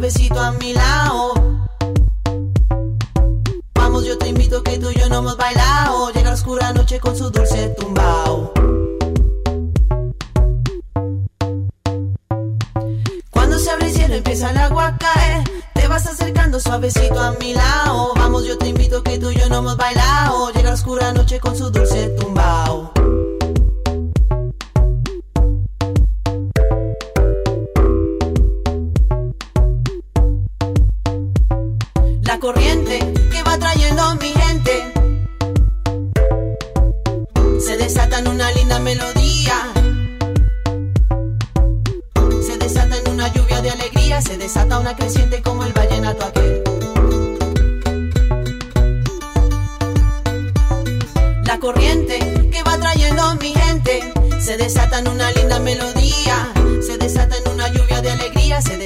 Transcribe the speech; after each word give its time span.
Suavecito 0.00 0.40
a 0.40 0.52
mi 0.52 0.72
lado. 0.72 1.34
Vamos, 3.74 4.06
yo 4.06 4.16
te 4.16 4.28
invito 4.28 4.62
que 4.62 4.78
tú 4.78 4.88
y 4.90 4.98
yo 4.98 5.10
no 5.10 5.18
hemos 5.18 5.36
bailado. 5.36 6.10
Llega 6.12 6.28
la 6.28 6.34
oscura 6.34 6.72
noche 6.72 6.98
con 7.00 7.14
su 7.14 7.30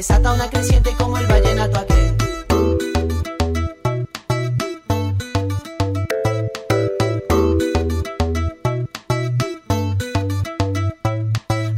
desata 0.06 0.34
una 0.34 0.50
creciente 0.50 0.94
como 0.98 1.16
el 1.16 1.27
vallenato 1.27 1.78
aquel. 1.78 2.14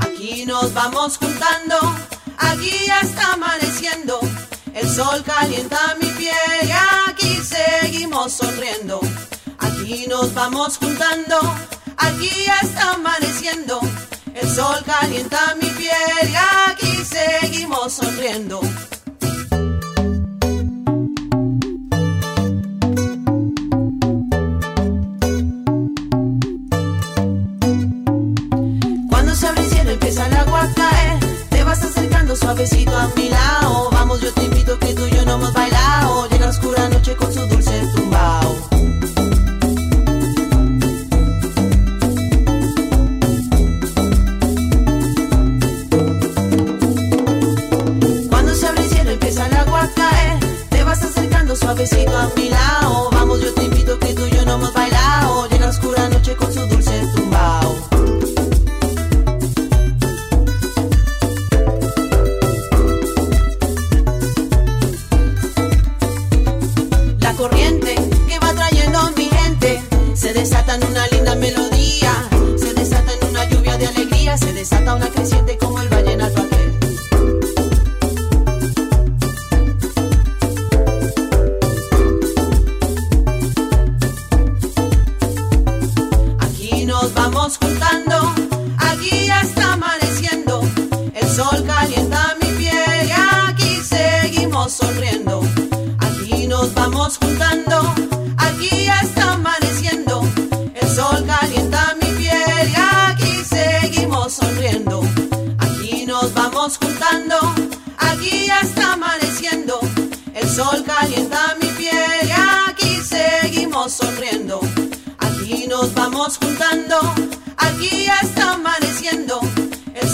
Aquí 0.00 0.44
nos 0.44 0.74
vamos 0.74 1.18
juntando 1.18 1.76
aquí 2.38 2.90
está 3.00 3.34
amaneciendo, 3.34 4.18
el 4.74 4.88
sol 4.88 5.22
calienta 5.24 5.78
mi 6.00 6.08
piel 6.08 6.34
y 6.64 6.72
aquí 7.08 7.38
seguimos 7.44 8.32
sonriendo. 8.32 8.98
Aquí 9.60 10.06
nos 10.08 10.34
vamos 10.34 10.78
juntando, 10.78 11.38
aquí 11.96 12.46
está 12.60 12.94
amaneciendo, 12.94 13.78
el 14.34 14.48
sol 14.50 14.82
calienta 14.84 15.54
mi 15.62 15.65
aquí 16.76 17.04
seguimos 17.04 17.92
sonriendo. 17.92 18.60
Cuando 29.08 29.34
se 29.34 29.46
abre 29.46 29.62
el 29.62 29.70
cielo 29.70 29.90
empieza 29.92 30.26
el 30.26 30.36
agua 30.36 30.62
a 30.62 30.74
caer 30.74 31.26
suavecito 32.36 32.94
a 32.94 33.08
mi 33.16 33.28
lado. 33.30 33.85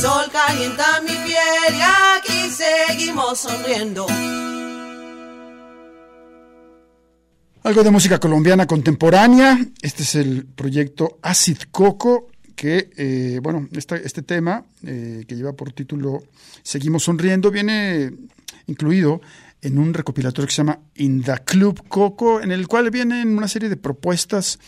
Sol 0.03 0.33
calienta 0.33 1.01
mi 1.03 1.15
piel 1.27 1.77
y 1.77 1.81
aquí 1.81 2.51
seguimos 2.51 3.39
sonriendo. 3.39 4.05
Algo 7.63 7.85
de 7.85 7.91
música 7.93 8.19
colombiana 8.19 8.67
contemporánea. 8.67 9.65
Este 9.81 10.03
es 10.03 10.17
el 10.17 10.45
proyecto 10.45 11.21
Acid 11.23 11.59
Coco, 11.71 12.31
que, 12.57 12.91
eh, 12.97 13.39
bueno, 13.41 13.69
este, 13.71 14.05
este 14.05 14.23
tema, 14.23 14.65
eh, 14.85 15.25
que 15.29 15.37
lleva 15.37 15.53
por 15.53 15.73
título 15.73 16.25
Seguimos 16.65 17.05
Sonriendo, 17.05 17.53
viene 17.53 18.11
incluido 18.67 19.21
en 19.61 19.79
un 19.79 19.95
recopilatorio 19.95 20.49
que 20.49 20.53
se 20.53 20.63
llama 20.63 20.81
In 20.97 21.23
the 21.23 21.39
Club 21.45 21.87
Coco, 21.87 22.41
en 22.41 22.51
el 22.51 22.67
cual 22.67 22.91
vienen 22.91 23.37
una 23.39 23.47
serie 23.47 23.69
de 23.69 23.77
propuestas 23.77 24.59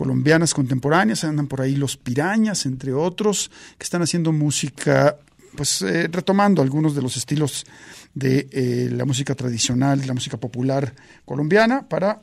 colombianas 0.00 0.54
contemporáneas, 0.54 1.24
andan 1.24 1.46
por 1.46 1.60
ahí 1.60 1.76
los 1.76 1.98
pirañas, 1.98 2.64
entre 2.64 2.94
otros, 2.94 3.50
que 3.76 3.84
están 3.84 4.00
haciendo 4.00 4.32
música, 4.32 5.18
pues 5.54 5.82
eh, 5.82 6.08
retomando 6.10 6.62
algunos 6.62 6.94
de 6.94 7.02
los 7.02 7.18
estilos 7.18 7.66
de 8.14 8.88
la 8.92 9.04
música 9.04 9.34
tradicional, 9.34 10.00
la 10.06 10.14
música 10.14 10.38
popular 10.38 10.94
colombiana, 11.26 11.86
para 11.86 12.18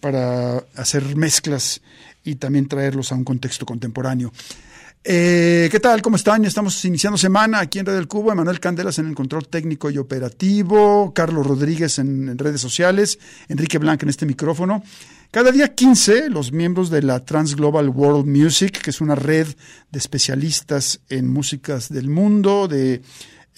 para 0.00 0.58
hacer 0.76 1.16
mezclas 1.16 1.80
y 2.22 2.36
también 2.36 2.68
traerlos 2.68 3.10
a 3.10 3.16
un 3.16 3.24
contexto 3.24 3.66
contemporáneo. 3.66 4.32
Eh, 5.02 5.68
¿Qué 5.70 5.78
tal? 5.78 6.02
¿Cómo 6.02 6.16
están? 6.16 6.44
Estamos 6.44 6.84
iniciando 6.84 7.16
semana 7.16 7.60
aquí 7.60 7.78
en 7.78 7.86
Red 7.86 7.94
del 7.94 8.08
Cubo. 8.08 8.32
Emanuel 8.32 8.58
Candelas 8.58 8.98
en 8.98 9.06
el 9.06 9.14
control 9.14 9.46
técnico 9.46 9.88
y 9.90 9.98
operativo. 9.98 11.12
Carlos 11.14 11.46
Rodríguez 11.46 11.98
en, 12.00 12.28
en, 12.28 12.38
redes 12.38 12.60
sociales. 12.60 13.18
Enrique 13.48 13.78
Blanc 13.78 14.02
en 14.02 14.08
este 14.08 14.26
micrófono. 14.26 14.82
Cada 15.30 15.52
día 15.52 15.74
15, 15.74 16.30
los 16.30 16.52
miembros 16.52 16.88
de 16.88 17.02
la 17.02 17.24
Trans 17.24 17.56
Global 17.56 17.88
World 17.88 18.26
Music, 18.26 18.80
que 18.80 18.90
es 18.90 19.00
una 19.00 19.14
red 19.14 19.46
de 19.90 19.98
especialistas 19.98 21.00
en 21.08 21.28
músicas 21.28 21.88
del 21.88 22.08
mundo, 22.08 22.68
de 22.68 23.02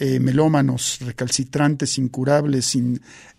eh, 0.00 0.20
melómanos, 0.20 0.98
recalcitrantes, 1.00 1.98
incurables, 1.98 2.76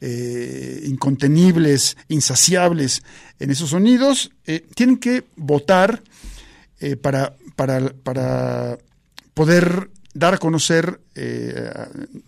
eh, 0.02 0.84
incontenibles, 0.86 1.98
insaciables 2.10 3.02
en 3.40 3.52
esos 3.52 3.70
sonidos, 3.72 4.32
eh, 4.46 4.66
tienen 4.76 4.98
que 4.98 5.24
votar 5.36 6.02
para, 7.02 7.36
para, 7.58 7.94
para, 8.04 8.78
poder 9.34 9.90
dar 10.14 10.34
a 10.34 10.38
conocer, 10.38 11.02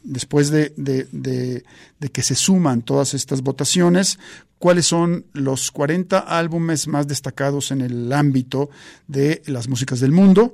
después 0.04 0.50
de, 0.52 0.74
de, 0.78 1.64
que 2.12 2.24
se 2.24 2.36
suman 2.36 2.82
todas 2.84 3.14
estas 3.14 3.42
votaciones, 3.42 4.20
cuáles 4.60 4.86
son 4.86 5.26
los 5.34 5.72
40 5.72 6.20
álbumes 6.20 6.88
más 6.88 7.08
destacados 7.08 7.72
en 7.72 7.82
el 7.82 8.14
ámbito 8.14 8.70
de 9.08 9.42
las 9.48 9.68
músicas 9.68 10.00
del 10.00 10.12
mundo 10.12 10.54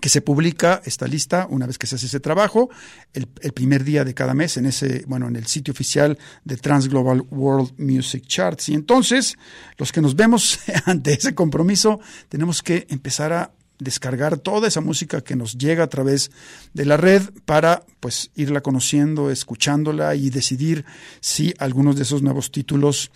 que 0.00 0.08
se 0.08 0.22
publica 0.22 0.80
esta 0.84 1.06
lista 1.06 1.46
una 1.50 1.66
vez 1.66 1.76
que 1.76 1.86
se 1.86 1.96
hace 1.96 2.06
ese 2.06 2.20
trabajo, 2.20 2.70
el, 3.12 3.26
primer 3.26 3.84
día 3.84 4.04
de 4.04 4.14
cada 4.14 4.32
mes 4.32 4.56
en 4.56 4.66
ese, 4.66 5.04
bueno, 5.06 5.28
en 5.28 5.36
el 5.36 5.46
sitio 5.46 5.72
oficial 5.72 6.18
de 6.44 6.56
Trans 6.56 6.88
Global 6.88 7.22
World 7.30 7.78
Music 7.78 8.24
Charts. 8.26 8.70
Y 8.70 8.74
entonces, 8.74 9.36
los 9.76 9.92
que 9.92 10.00
nos 10.00 10.16
vemos 10.16 10.60
ante 10.86 11.12
ese 11.12 11.34
compromiso, 11.34 12.00
tenemos 12.30 12.62
que 12.62 12.86
empezar 12.88 13.32
a 13.32 13.52
descargar 13.82 14.38
toda 14.38 14.68
esa 14.68 14.80
música 14.80 15.20
que 15.20 15.36
nos 15.36 15.58
llega 15.58 15.84
a 15.84 15.88
través 15.88 16.30
de 16.74 16.84
la 16.84 16.96
red 16.96 17.22
para 17.44 17.84
pues 18.00 18.30
irla 18.34 18.60
conociendo, 18.60 19.30
escuchándola 19.30 20.14
y 20.14 20.30
decidir 20.30 20.84
si 21.20 21.54
algunos 21.58 21.96
de 21.96 22.02
esos 22.02 22.22
nuevos 22.22 22.50
títulos 22.50 23.10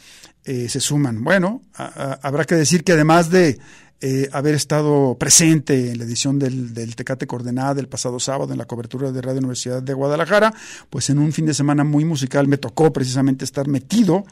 eh, 0.45 0.69
se 0.69 0.81
suman. 0.81 1.25
Bueno, 1.25 1.63
habrá 1.75 2.45
que 2.45 2.55
decir 2.55 2.85
que 2.85 2.93
además 2.93 3.31
de 3.31 3.59
eh, 4.01 4.29
haber 4.33 4.55
estado 4.55 5.17
presente 5.19 5.91
en 5.91 5.99
la 5.99 6.05
edición 6.05 6.39
del, 6.39 6.75
del, 6.75 6.95
Tecate 6.95 7.27
Coordenada 7.27 7.73
del 7.73 7.89
pasado 7.89 8.21
sábado 8.21 8.53
en 8.53 8.59
la 8.59 8.67
cobertura 8.67 9.11
de 9.11 9.23
Radio 9.23 9.39
Universidad 9.39 9.83
de 9.83 9.95
Guadalajara, 9.95 10.53
pues 10.91 11.09
en 11.09 11.19
un 11.19 11.33
fin 11.33 11.47
de 11.47 11.55
semana 11.55 11.83
muy 11.83 12.05
musical 12.05 12.47
me 12.47 12.59
tocó 12.59 12.93
precisamente 12.93 13.47
estar 13.47 13.69
metido, 13.69 14.27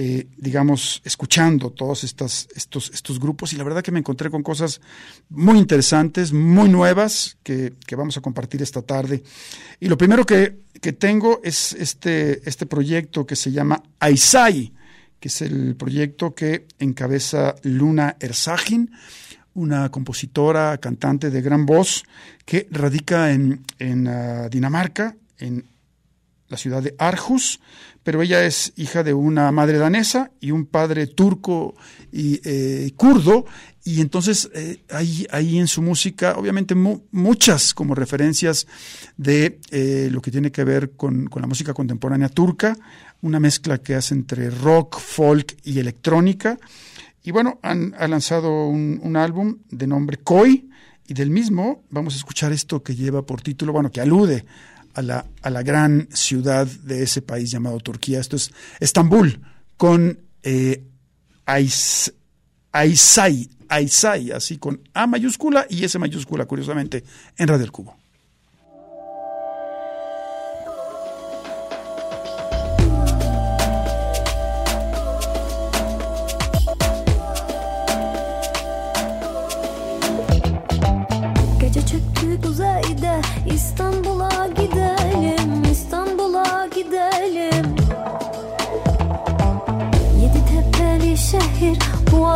eh, 0.00 0.28
digamos, 0.36 1.02
escuchando 1.04 1.70
todos 1.70 2.04
estos, 2.04 2.46
estos 2.54 3.18
grupos 3.18 3.52
y 3.52 3.56
la 3.56 3.64
verdad 3.64 3.82
que 3.82 3.90
me 3.90 3.98
encontré 3.98 4.30
con 4.30 4.44
cosas 4.44 4.80
muy 5.28 5.58
interesantes, 5.58 6.32
muy 6.32 6.68
nuevas 6.68 7.36
que, 7.42 7.72
que 7.84 7.96
vamos 7.96 8.16
a 8.16 8.20
compartir 8.20 8.62
esta 8.62 8.80
tarde. 8.82 9.24
Y 9.80 9.88
lo 9.88 9.98
primero 9.98 10.24
que, 10.24 10.60
que 10.80 10.92
tengo 10.92 11.40
es 11.42 11.72
este, 11.72 12.48
este 12.48 12.64
proyecto 12.64 13.26
que 13.26 13.34
se 13.34 13.50
llama 13.50 13.82
Aisai 13.98 14.72
que 15.18 15.26
es 15.26 15.42
el 15.42 15.74
proyecto 15.74 16.32
que 16.32 16.68
encabeza 16.78 17.56
Luna 17.64 18.14
Erzagin, 18.20 18.92
una 19.54 19.88
compositora, 19.88 20.78
cantante 20.78 21.28
de 21.30 21.42
gran 21.42 21.66
voz 21.66 22.04
que 22.44 22.68
radica 22.70 23.32
en, 23.32 23.64
ah, 24.06 24.48
Dinamarca, 24.48 25.16
en 25.38 25.64
la 26.46 26.56
ciudad 26.56 26.84
de 26.84 26.94
Arhus, 26.98 27.58
pero 28.08 28.22
ella 28.22 28.42
es 28.46 28.72
hija 28.76 29.02
de 29.02 29.12
una 29.12 29.52
madre 29.52 29.76
danesa 29.76 30.30
y 30.40 30.50
un 30.50 30.64
padre 30.64 31.08
turco 31.08 31.74
y 32.10 32.40
eh, 32.42 32.90
kurdo, 32.96 33.44
y 33.84 34.00
entonces 34.00 34.48
eh, 34.54 34.82
hay 34.88 35.26
ahí 35.30 35.58
en 35.58 35.66
su 35.66 35.82
música, 35.82 36.38
obviamente 36.38 36.74
muchas 36.74 37.74
como 37.74 37.94
referencias 37.94 38.66
de 39.18 39.60
eh, 39.70 40.08
lo 40.10 40.22
que 40.22 40.30
tiene 40.30 40.50
que 40.50 40.64
ver 40.64 40.92
con, 40.92 41.26
con, 41.26 41.42
la 41.42 41.48
música 41.48 41.74
contemporánea 41.74 42.30
turca, 42.30 42.78
una 43.20 43.40
mezcla 43.40 43.76
que 43.76 43.94
hace 43.94 44.14
entre 44.14 44.48
rock, 44.48 44.98
folk 44.98 45.58
y 45.64 45.78
electrónica. 45.78 46.58
Y 47.22 47.30
bueno, 47.30 47.58
han, 47.62 47.94
ha 47.98 48.08
lanzado 48.08 48.68
un, 48.68 49.16
álbum 49.18 49.58
de 49.68 49.86
nombre 49.86 50.16
Koi, 50.16 50.70
y 51.06 51.12
del 51.12 51.28
mismo 51.28 51.84
vamos 51.90 52.14
a 52.14 52.16
escuchar 52.16 52.52
esto 52.52 52.82
que 52.82 52.94
lleva 52.94 53.26
por 53.26 53.42
título, 53.42 53.74
bueno, 53.74 53.92
que 53.92 54.00
alude 54.00 54.46
a 54.98 55.02
la, 55.02 55.24
a 55.42 55.50
la 55.50 55.62
gran 55.62 56.08
ciudad 56.12 56.66
de 56.66 57.04
ese 57.04 57.22
país 57.22 57.52
llamado 57.52 57.78
Turquía. 57.78 58.18
Esto 58.18 58.34
es 58.34 58.50
Estambul, 58.80 59.40
con 59.76 60.18
eh, 60.42 60.82
Aysai, 61.46 62.10
Aysai, 63.68 64.32
así 64.32 64.58
con 64.58 64.80
A 64.94 65.06
mayúscula 65.06 65.66
y 65.70 65.84
S 65.84 65.96
mayúscula, 66.00 66.46
curiosamente, 66.46 67.04
en 67.36 67.46
Radio 67.46 67.64
El 67.64 67.70
Cubo. 67.70 67.96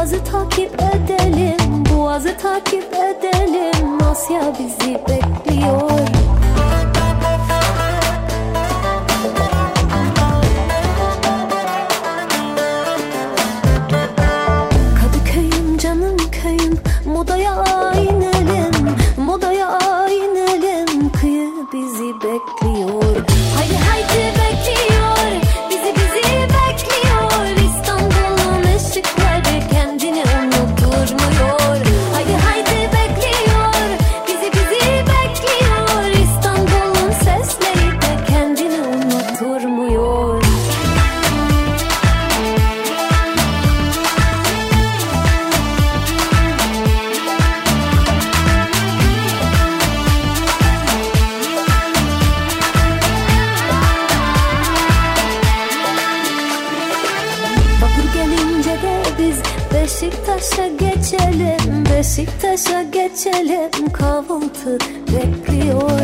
Boğazı 0.03 0.25
takip 0.25 0.75
edelim 0.75 1.85
Boğazı 1.95 2.37
takip 2.37 2.95
edelim. 2.95 4.03
Asya 4.11 4.55
bizi 4.59 4.95
bekliyor 4.95 6.12
Beşiktaş'a 60.33 60.67
geçelim 60.67 61.85
Beşiktaş'a 61.91 62.83
geçelim. 62.83 63.93
Kahvaltı 63.93 64.79
bekliyor. 65.09 66.01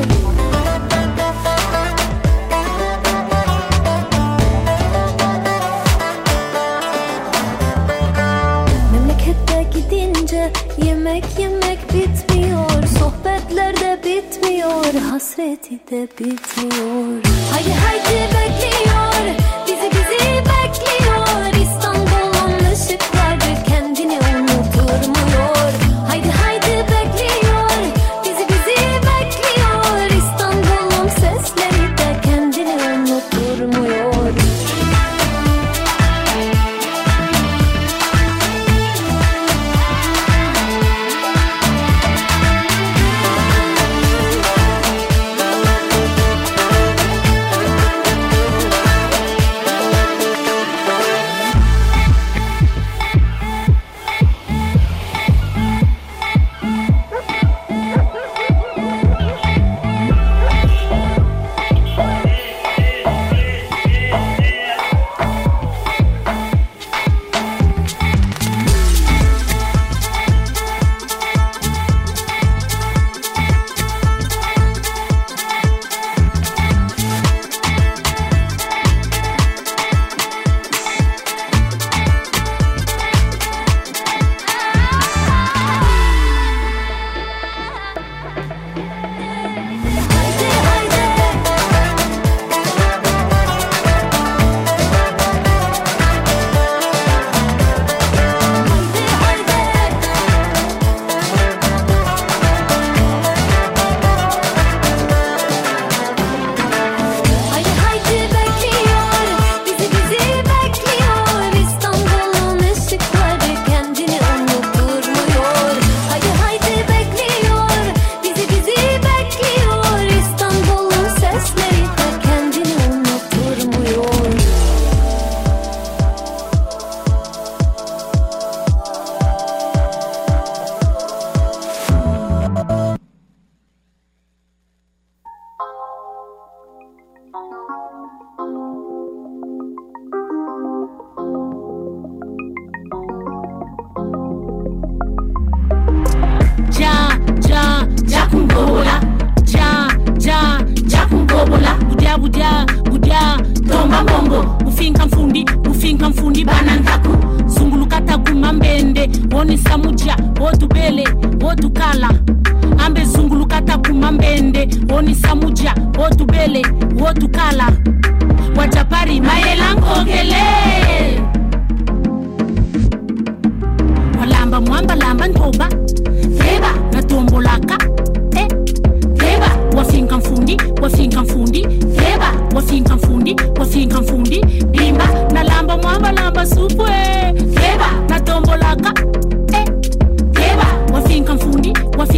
Memlekete 8.92 9.62
gidince 9.78 10.52
yemek 10.84 11.24
yemek 11.38 11.78
bitmiyor. 11.94 12.86
Sohbetler 12.98 13.76
de 13.76 14.00
bitmiyor. 14.04 14.94
Hasreti 15.10 15.74
de 15.90 16.08
bitmiyor. 16.18 17.22
Haydi 17.52 17.72
haydi 17.72 18.34
bekliyor 18.34 19.57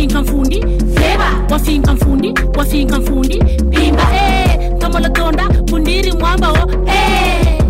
wafinka 0.01 0.23
mfundi 0.23 0.61
seba 0.95 1.45
wafinka 1.51 1.95
mfundi 1.95 2.35
wafinka 2.59 2.99
mfundi 3.01 3.39
pimba 3.71 4.03
eh 4.15 4.79
tomolotonda 4.79 5.49
pundiri 5.49 6.13
mwamba 6.13 6.49
o 6.53 6.71
eh. 6.87 7.63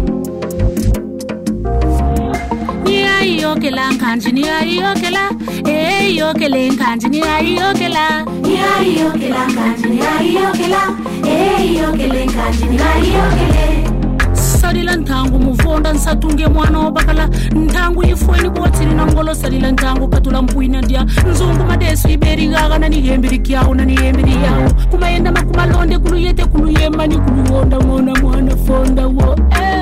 Ni 2.85 3.03
ayiyokela 3.05 3.91
nkanji 3.93 4.33
ni 4.33 4.49
ayiyokela 4.49 5.31
eyiyokele 5.67 6.67
eh, 6.67 6.73
nkanji 6.73 7.09
ni 7.09 7.23
ayiyokela 7.23 8.25
ni 8.43 8.59
ayiyokela 8.79 9.47
nkanji 9.47 9.89
ni 9.89 10.01
ayiyokela 10.19 10.83
eyiyokele 11.27 12.21
eh, 12.21 12.27
nkanji 12.27 12.65
ni 12.65 12.79
ayiyokele 12.83 13.90
salila 14.71 14.97
ntangu 14.97 15.39
muvonda 15.39 15.93
nsatunge 15.93 16.47
mwana 16.47 16.79
wobakala 16.79 17.29
ntangu 17.53 18.03
ifweni 18.05 18.49
botsili 18.51 18.95
nangolo 18.95 19.35
salila 19.35 19.71
ntangu 19.71 20.09
katula 20.09 20.43
mpwina 20.43 20.81
ndya 20.83 21.07
nzungu 21.31 21.65
madesu 21.65 22.09
iberi 22.09 22.47
gaga 22.49 22.79
nanihembiri 22.79 23.39
kyawo 23.39 23.75
nanihembiri 23.75 24.33
yawo 24.33 24.71
kumayenda 24.91 25.33
makumalonde 25.33 25.99
kuluyete 25.99 26.45
kuluyemani 26.45 27.19
kuluwonda 27.19 27.77
ngona 27.79 28.15
mwana 28.15 28.57
fonda 28.57 29.07
wo. 29.07 29.37
Eh. 29.63 29.80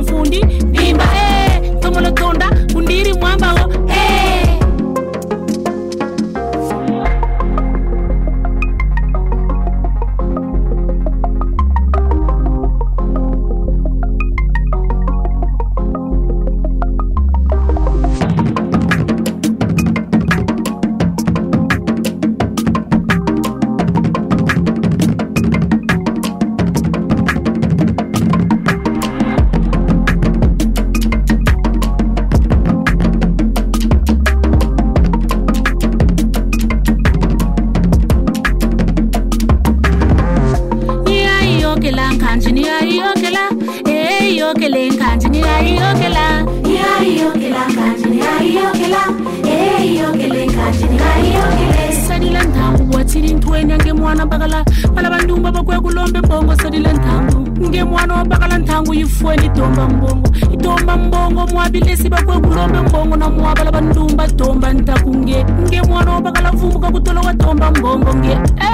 Mfundi 0.00 0.40
kanjini 42.42 42.68
ayi 42.68 43.00
okela 43.10 43.44
eh 43.86 44.50
okele 44.50 44.90
kanjini 44.98 45.42
ayi 45.42 45.74
okela 45.90 46.24
ayi 46.98 47.22
okela 47.28 47.62
kanjini 47.74 48.18
ayi 48.22 48.58
okela 48.70 49.02
eh 49.46 50.08
okele 50.08 50.46
kanjini 50.46 50.98
ayi 51.14 51.32
okele 51.44 51.92
sadila 52.06 52.42
ntambu 52.42 52.96
wathini 52.96 53.30
intweni 53.30 53.70
yangemwana 53.72 54.26
bakala 54.26 54.64
bala 54.94 55.10
bantu 55.10 55.36
babakwe 55.36 55.80
kulombe 55.80 56.20
bongo 56.20 56.56
sadila 56.56 56.92
ntambu 56.92 57.68
ngemwana 57.68 58.14
wabakala 58.14 58.58
ntangu 58.58 58.94
yifweni 58.94 59.46
idomba 59.46 59.88
mbongo. 59.88 60.28
Idomba 60.52 60.96
mbongo 60.96 61.46
mwabilisi 61.46 62.08
bakwe 62.08 62.40
kulombe 62.40 62.80
mbongo 62.80 63.16
na 63.16 63.28
mwabala 63.30 63.70
bantu 63.72 64.16
badomba 64.16 64.72
ntakunge. 64.72 65.44
Ngemwana 65.68 66.12
wabakala 66.12 66.50
vumbuka 66.50 66.90
kutolo 66.90 67.20
wadomba 67.20 67.70
mbongo 67.70 68.14
nge. 68.14 68.32
Eh. 68.32 68.71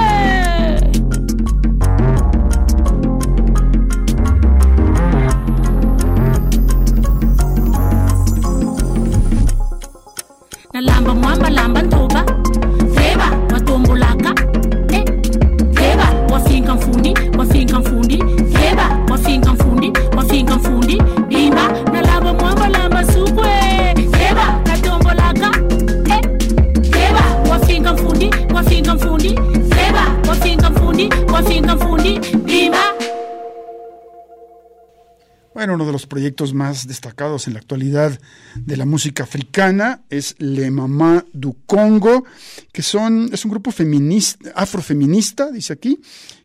Proyectos 36.19 36.53
más 36.53 36.85
destacados 36.85 37.47
en 37.47 37.53
la 37.53 37.59
actualidad 37.59 38.19
de 38.53 38.75
la 38.75 38.85
música 38.85 39.23
africana 39.23 40.01
es 40.09 40.35
Le 40.37 40.69
Mama 40.69 41.23
du 41.31 41.55
Congo, 41.65 42.25
que 42.73 42.81
son, 42.81 43.29
es 43.31 43.45
un 43.45 43.51
grupo 43.51 43.71
feminista, 43.71 44.51
afrofeminista, 44.53 45.49
dice 45.49 45.71
aquí, 45.71 45.97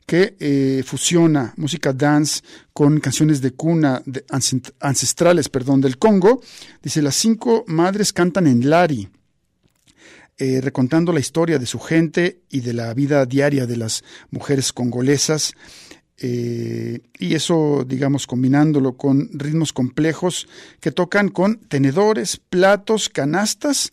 que 0.06 0.36
eh, 0.38 0.84
fusiona 0.86 1.52
música 1.56 1.92
dance 1.92 2.42
con 2.72 3.00
canciones 3.00 3.40
de 3.40 3.50
cuna 3.50 4.00
de, 4.06 4.24
ancestrales 4.78 5.48
perdón, 5.48 5.80
del 5.80 5.98
Congo. 5.98 6.40
Dice, 6.80 7.02
las 7.02 7.16
cinco 7.16 7.64
madres 7.66 8.12
cantan 8.12 8.46
en 8.46 8.70
Lari. 8.70 9.08
Eh, 10.36 10.60
recontando 10.60 11.12
la 11.12 11.20
historia 11.20 11.58
de 11.58 11.66
su 11.66 11.80
gente 11.80 12.42
y 12.50 12.60
de 12.60 12.74
la 12.74 12.94
vida 12.94 13.26
diaria 13.26 13.66
de 13.66 13.76
las 13.76 14.04
mujeres 14.30 14.72
congolesas. 14.72 15.52
Eh, 16.18 17.00
y 17.18 17.34
eso, 17.34 17.84
digamos, 17.86 18.26
combinándolo 18.26 18.96
con 18.96 19.28
ritmos 19.32 19.72
complejos 19.72 20.46
que 20.80 20.92
tocan 20.92 21.28
con 21.28 21.58
tenedores, 21.58 22.36
platos, 22.36 23.08
canastas 23.08 23.90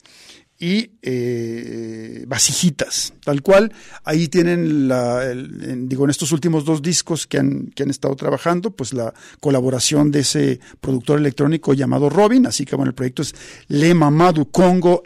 y 0.61 0.91
eh, 1.01 2.23
vasijitas, 2.27 3.13
tal 3.25 3.41
cual. 3.41 3.73
Ahí 4.03 4.27
tienen, 4.27 4.87
la, 4.87 5.31
en, 5.31 5.89
digo, 5.89 6.03
en 6.03 6.11
estos 6.11 6.31
últimos 6.31 6.63
dos 6.65 6.83
discos 6.83 7.25
que 7.25 7.39
han, 7.39 7.71
que 7.75 7.81
han 7.81 7.89
estado 7.89 8.15
trabajando, 8.15 8.69
pues 8.69 8.93
la 8.93 9.11
colaboración 9.39 10.11
de 10.11 10.19
ese 10.19 10.59
productor 10.79 11.17
electrónico 11.17 11.73
llamado 11.73 12.11
Robin, 12.11 12.45
así 12.45 12.63
que 12.63 12.75
bueno, 12.75 12.89
el 12.89 12.95
proyecto 12.95 13.23
es 13.23 13.33
Le 13.69 13.95
Mamadou 13.95 14.51
Congo 14.51 15.01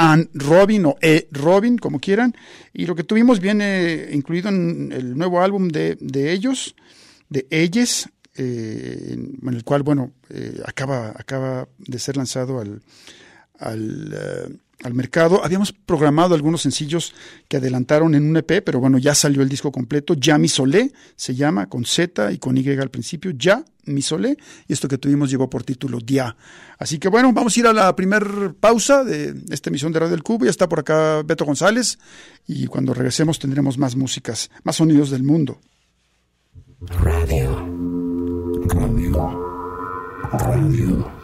and 0.00 0.30
Robin 0.32 0.86
o 0.86 0.96
E 1.02 1.28
Robin, 1.30 1.76
como 1.76 2.00
quieran. 2.00 2.34
Y 2.72 2.86
lo 2.86 2.94
que 2.94 3.04
tuvimos 3.04 3.38
viene 3.38 4.08
incluido 4.12 4.48
en 4.48 4.92
el 4.92 5.16
nuevo 5.16 5.42
álbum 5.42 5.68
de, 5.68 5.98
de 6.00 6.32
ellos, 6.32 6.74
de 7.28 7.46
ellas, 7.50 8.08
eh, 8.34 9.10
en 9.12 9.54
el 9.54 9.62
cual, 9.62 9.82
bueno, 9.82 10.12
eh, 10.30 10.58
acaba, 10.64 11.10
acaba 11.10 11.68
de 11.76 11.98
ser 11.98 12.16
lanzado 12.16 12.60
al, 12.60 12.80
al, 13.58 14.48
uh, 14.48 14.56
al, 14.82 14.94
mercado. 14.94 15.44
Habíamos 15.44 15.72
programado 15.72 16.34
algunos 16.34 16.62
sencillos 16.62 17.14
que 17.48 17.58
adelantaron 17.58 18.14
en 18.14 18.28
un 18.28 18.36
EP, 18.36 18.62
pero 18.64 18.80
bueno, 18.80 18.98
ya 18.98 19.14
salió 19.14 19.42
el 19.42 19.48
disco 19.48 19.70
completo. 19.72 20.14
Ya 20.14 20.38
Mi 20.38 20.48
Solé 20.48 20.92
se 21.16 21.34
llama, 21.34 21.68
con 21.68 21.84
Z 21.84 22.32
y 22.32 22.38
con 22.38 22.56
Y 22.56 22.68
al 22.68 22.90
principio. 22.90 23.32
Ya 23.32 23.64
Mi 23.84 24.02
Solé. 24.02 24.36
Y 24.68 24.72
esto 24.72 24.88
que 24.88 24.98
tuvimos 24.98 25.30
llevó 25.30 25.48
por 25.50 25.62
título 25.62 25.98
Dia. 25.98 26.36
Así 26.78 26.98
que 26.98 27.08
bueno, 27.08 27.32
vamos 27.32 27.56
a 27.56 27.60
ir 27.60 27.66
a 27.66 27.72
la 27.72 27.94
primer 27.94 28.54
pausa 28.58 29.04
de 29.04 29.34
esta 29.50 29.70
emisión 29.70 29.92
de 29.92 30.00
Radio 30.00 30.12
del 30.12 30.22
Cubo. 30.22 30.44
Ya 30.44 30.50
está 30.50 30.68
por 30.68 30.80
acá 30.80 31.22
Beto 31.22 31.44
González. 31.44 31.98
Y 32.46 32.66
cuando 32.66 32.94
regresemos 32.94 33.38
tendremos 33.38 33.78
más 33.78 33.96
músicas, 33.96 34.50
más 34.64 34.76
sonidos 34.76 35.10
del 35.10 35.22
mundo. 35.22 35.60
Radio. 36.80 37.66
Radio. 38.68 39.50
Radio 40.32 41.20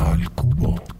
al 0.00 0.30
cubo. 0.30 0.99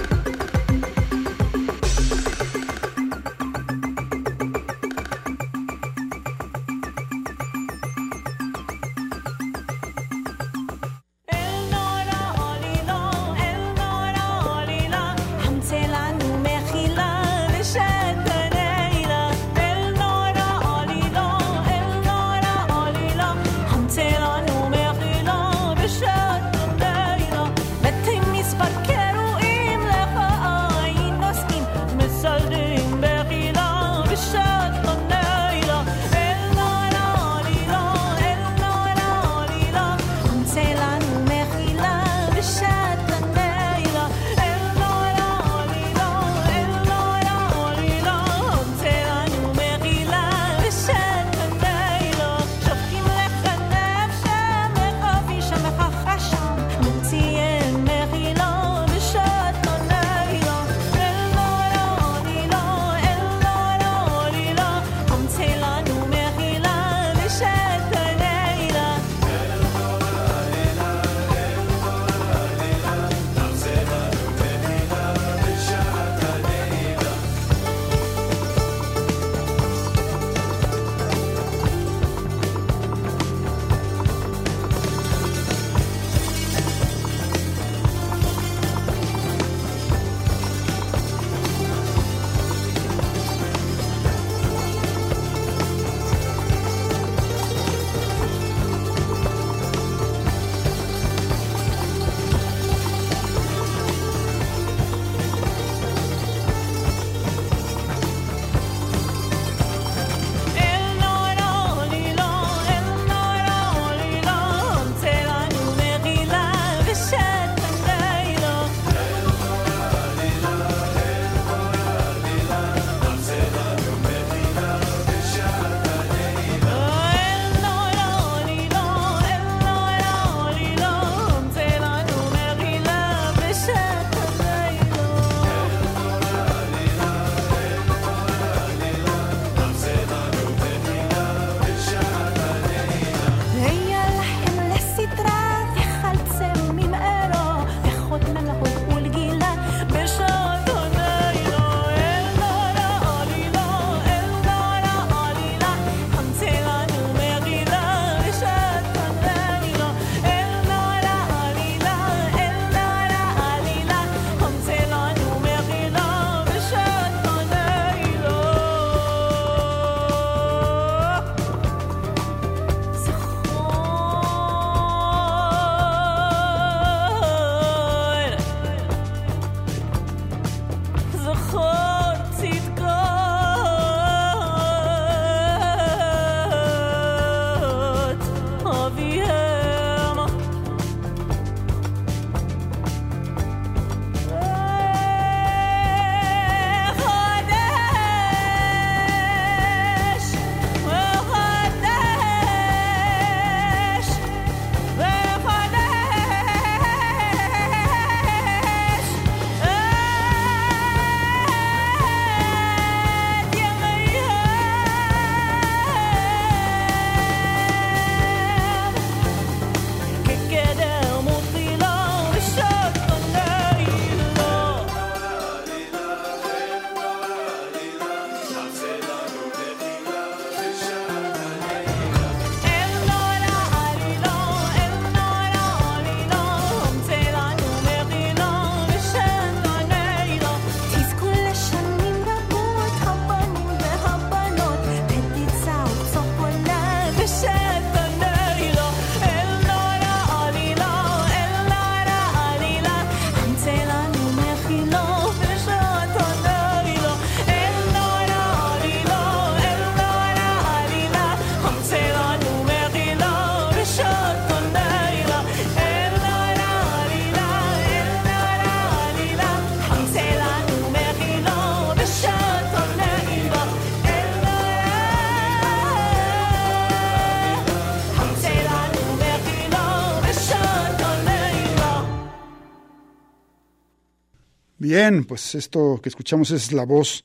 Pues 285.27 285.55
esto 285.55 285.99
que 286.01 286.09
escuchamos 286.09 286.51
es 286.51 286.71
la 286.73 286.85
voz 286.85 287.23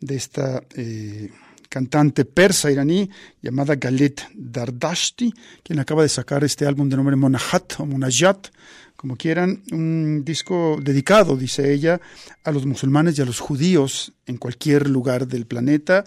de 0.00 0.16
esta 0.16 0.62
eh, 0.74 1.30
cantante 1.68 2.24
persa 2.24 2.70
iraní 2.70 3.10
llamada 3.42 3.74
Galet 3.74 4.22
Dardashti, 4.34 5.30
quien 5.62 5.80
acaba 5.80 6.02
de 6.02 6.08
sacar 6.08 6.44
este 6.44 6.64
álbum 6.64 6.88
de 6.88 6.96
nombre 6.96 7.16
Monahat 7.16 7.78
o 7.78 7.84
Monajat, 7.84 8.48
como 8.96 9.16
quieran, 9.16 9.62
un 9.70 10.24
disco 10.24 10.78
dedicado, 10.82 11.36
dice 11.36 11.74
ella, 11.74 12.00
a 12.42 12.52
los 12.52 12.64
musulmanes 12.64 13.18
y 13.18 13.22
a 13.22 13.26
los 13.26 13.38
judíos 13.38 14.14
en 14.24 14.38
cualquier 14.38 14.88
lugar 14.88 15.28
del 15.28 15.44
planeta. 15.44 16.04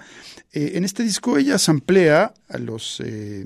Eh, 0.52 0.72
en 0.74 0.84
este 0.84 1.04
disco 1.04 1.38
ella 1.38 1.60
samplea 1.60 2.34
a 2.50 2.58
los... 2.58 3.00
Eh, 3.02 3.46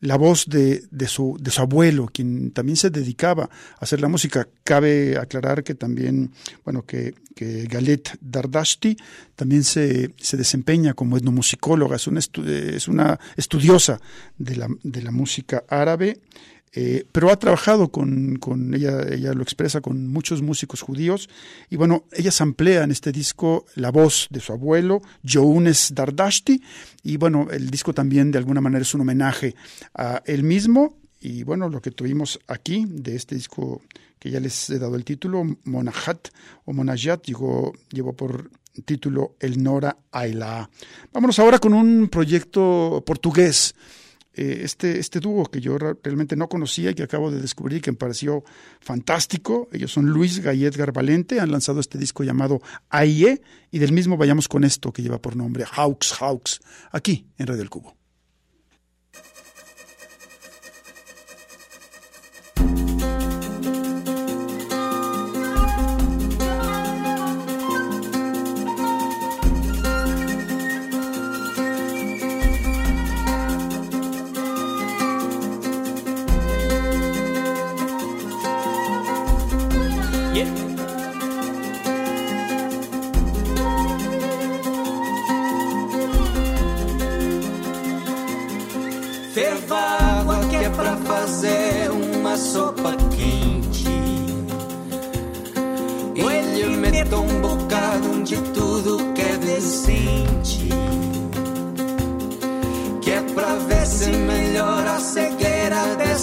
la 0.00 0.16
voz 0.16 0.46
de, 0.46 0.84
de, 0.90 1.08
su, 1.08 1.36
de 1.40 1.50
su 1.50 1.60
abuelo, 1.60 2.08
quien 2.12 2.52
también 2.52 2.76
se 2.76 2.90
dedicaba 2.90 3.44
a 3.44 3.50
hacer 3.80 4.00
la 4.00 4.08
música. 4.08 4.48
Cabe 4.62 5.18
aclarar 5.18 5.64
que 5.64 5.74
también, 5.74 6.30
bueno, 6.64 6.84
que, 6.84 7.14
que 7.34 7.64
Galet 7.64 8.16
Dardashti 8.20 8.96
también 9.34 9.64
se, 9.64 10.14
se 10.16 10.36
desempeña 10.36 10.94
como 10.94 11.16
etnomusicóloga, 11.16 11.96
es 11.96 12.06
una, 12.06 12.20
es 12.20 12.88
una 12.88 13.18
estudiosa 13.36 14.00
de 14.36 14.56
la, 14.56 14.68
de 14.82 15.02
la 15.02 15.10
música 15.10 15.64
árabe. 15.68 16.20
Eh, 16.72 17.06
pero 17.12 17.30
ha 17.30 17.38
trabajado 17.38 17.88
con, 17.90 18.38
ella, 18.74 19.02
ella 19.10 19.32
lo 19.32 19.42
expresa 19.42 19.80
con 19.80 20.08
muchos 20.08 20.42
músicos 20.42 20.82
judíos. 20.82 21.28
Y 21.70 21.76
bueno, 21.76 22.04
ella 22.12 22.30
samplea 22.30 22.84
en 22.84 22.90
este 22.90 23.12
disco 23.12 23.64
la 23.74 23.90
voz 23.90 24.28
de 24.30 24.40
su 24.40 24.52
abuelo, 24.52 25.00
Younes 25.22 25.92
Dardashti, 25.94 26.62
y 27.02 27.16
bueno, 27.16 27.48
el 27.50 27.70
disco 27.70 27.92
también 27.92 28.30
de 28.30 28.38
alguna 28.38 28.60
manera 28.60 28.82
es 28.82 28.94
un 28.94 29.02
homenaje 29.02 29.54
a 29.94 30.22
él 30.26 30.42
mismo. 30.42 30.96
Y 31.20 31.42
bueno, 31.42 31.68
lo 31.68 31.80
que 31.80 31.90
tuvimos 31.90 32.38
aquí 32.46 32.86
de 32.88 33.16
este 33.16 33.34
disco 33.34 33.82
que 34.18 34.30
ya 34.30 34.40
les 34.40 34.70
he 34.70 34.78
dado 34.78 34.96
el 34.96 35.04
título, 35.04 35.44
Monahat 35.64 36.28
o 36.64 36.72
Monajat, 36.72 37.24
llegó, 37.24 37.72
llevó 37.90 38.14
por 38.14 38.50
título 38.84 39.36
El 39.40 39.62
Nora 39.62 39.96
Aila. 40.12 40.68
Vámonos 41.12 41.38
ahora 41.38 41.58
con 41.58 41.74
un 41.74 42.08
proyecto 42.08 43.02
portugués 43.06 43.74
eh, 44.38 44.60
este, 44.62 45.00
este 45.00 45.18
dúo 45.18 45.46
que 45.46 45.60
yo 45.60 45.76
realmente 45.78 46.36
no 46.36 46.48
conocía 46.48 46.90
y 46.90 46.94
que 46.94 47.02
acabo 47.02 47.30
de 47.30 47.40
descubrir 47.40 47.82
que 47.82 47.90
me 47.90 47.96
pareció 47.96 48.44
fantástico. 48.80 49.68
Ellos 49.72 49.90
son 49.90 50.06
Luis 50.06 50.38
Gallet 50.38 50.76
Garbalente, 50.76 51.40
han 51.40 51.50
lanzado 51.50 51.80
este 51.80 51.98
disco 51.98 52.22
llamado 52.22 52.62
AIE 52.88 53.42
y 53.72 53.78
del 53.80 53.92
mismo 53.92 54.16
vayamos 54.16 54.46
con 54.46 54.62
esto 54.62 54.92
que 54.92 55.02
lleva 55.02 55.20
por 55.20 55.34
nombre 55.34 55.64
Hawks 55.64 56.12
Hawks, 56.20 56.60
aquí 56.92 57.26
en 57.36 57.48
Radio 57.48 57.62
El 57.62 57.70
Cubo. 57.70 57.97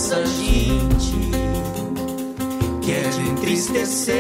Dessa 0.06 0.24
gente. 0.26 1.16
Quer 2.82 3.12
entristecer. 3.28 4.14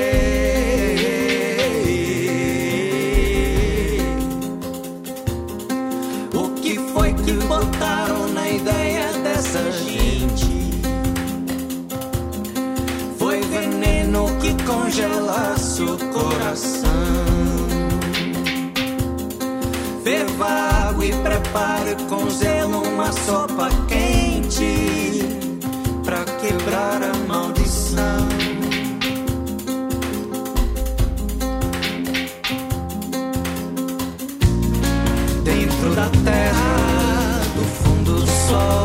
O 6.33 6.49
que 6.61 6.79
foi 6.91 7.13
que 7.13 7.33
botaram 7.33 8.27
na 8.29 8.49
ideia 8.49 9.13
dessa 9.23 9.71
gente? 9.71 10.55
que 14.41 14.63
congelasse 14.63 15.81
o 15.83 15.97
coração. 16.11 16.89
Ferva 20.03 20.45
água 20.89 21.05
e 21.05 21.11
prepare 21.11 21.95
com 22.09 22.29
zelo 22.29 22.81
uma 22.87 23.11
sopa 23.11 23.69
quente 23.87 24.24
quebrar 26.45 27.01
a 27.01 27.13
maldição. 27.27 28.27
Dentro 35.43 35.95
da 35.95 36.09
terra, 36.23 37.41
do 37.55 37.63
fundo 37.63 38.13
do 38.21 38.27
sol. 38.27 38.84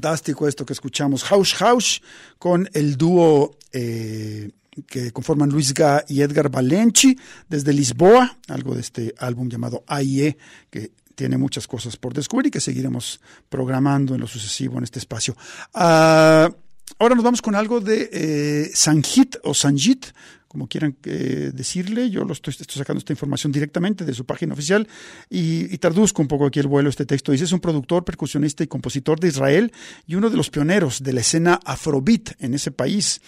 Fantástico 0.00 0.48
esto 0.48 0.64
que 0.64 0.72
escuchamos. 0.72 1.24
House 1.24 1.52
House 1.56 2.02
con 2.38 2.66
el 2.72 2.96
dúo 2.96 3.58
eh, 3.70 4.50
que 4.86 5.12
conforman 5.12 5.50
Luis 5.50 5.74
Ga 5.74 6.06
y 6.08 6.22
Edgar 6.22 6.48
Valenci 6.48 7.18
desde 7.50 7.74
Lisboa, 7.74 8.38
algo 8.48 8.74
de 8.74 8.80
este 8.80 9.14
álbum 9.18 9.50
llamado 9.50 9.84
AIE, 9.86 10.38
que 10.70 10.92
tiene 11.14 11.36
muchas 11.36 11.66
cosas 11.66 11.98
por 11.98 12.14
descubrir 12.14 12.46
y 12.46 12.50
que 12.50 12.60
seguiremos 12.60 13.20
programando 13.50 14.14
en 14.14 14.22
lo 14.22 14.26
sucesivo 14.26 14.78
en 14.78 14.84
este 14.84 15.00
espacio. 15.00 15.36
Ah, 15.74 16.50
ahora 16.98 17.14
nos 17.14 17.24
vamos 17.24 17.42
con 17.42 17.54
algo 17.54 17.82
de 17.82 18.08
eh, 18.10 18.70
Sanjit 18.72 19.36
o 19.44 19.52
Sanjit, 19.52 20.06
como 20.50 20.66
quieran 20.66 20.96
eh, 21.04 21.52
decirle, 21.54 22.10
yo 22.10 22.24
lo 22.24 22.32
estoy, 22.32 22.52
sacando 22.52 22.98
esta 22.98 23.12
información 23.12 23.52
directamente 23.52 24.04
de 24.04 24.12
su 24.12 24.24
página 24.24 24.52
oficial 24.52 24.88
y, 25.28 25.72
y, 25.72 25.78
traduzco 25.78 26.22
un 26.22 26.26
poco 26.26 26.46
aquí 26.46 26.58
el 26.58 26.66
vuelo 26.66 26.90
este 26.90 27.06
texto. 27.06 27.30
Dice, 27.30 27.44
es 27.44 27.52
un 27.52 27.60
productor, 27.60 28.04
percusionista 28.04 28.64
y 28.64 28.66
compositor 28.66 29.20
de 29.20 29.28
Israel 29.28 29.72
y 30.08 30.16
uno 30.16 30.28
de 30.28 30.36
los 30.36 30.50
pioneros 30.50 31.04
de 31.04 31.12
la 31.12 31.20
escena 31.20 31.60
afrobeat 31.64 32.32
en 32.40 32.54
ese 32.54 32.72
país. 32.72 33.20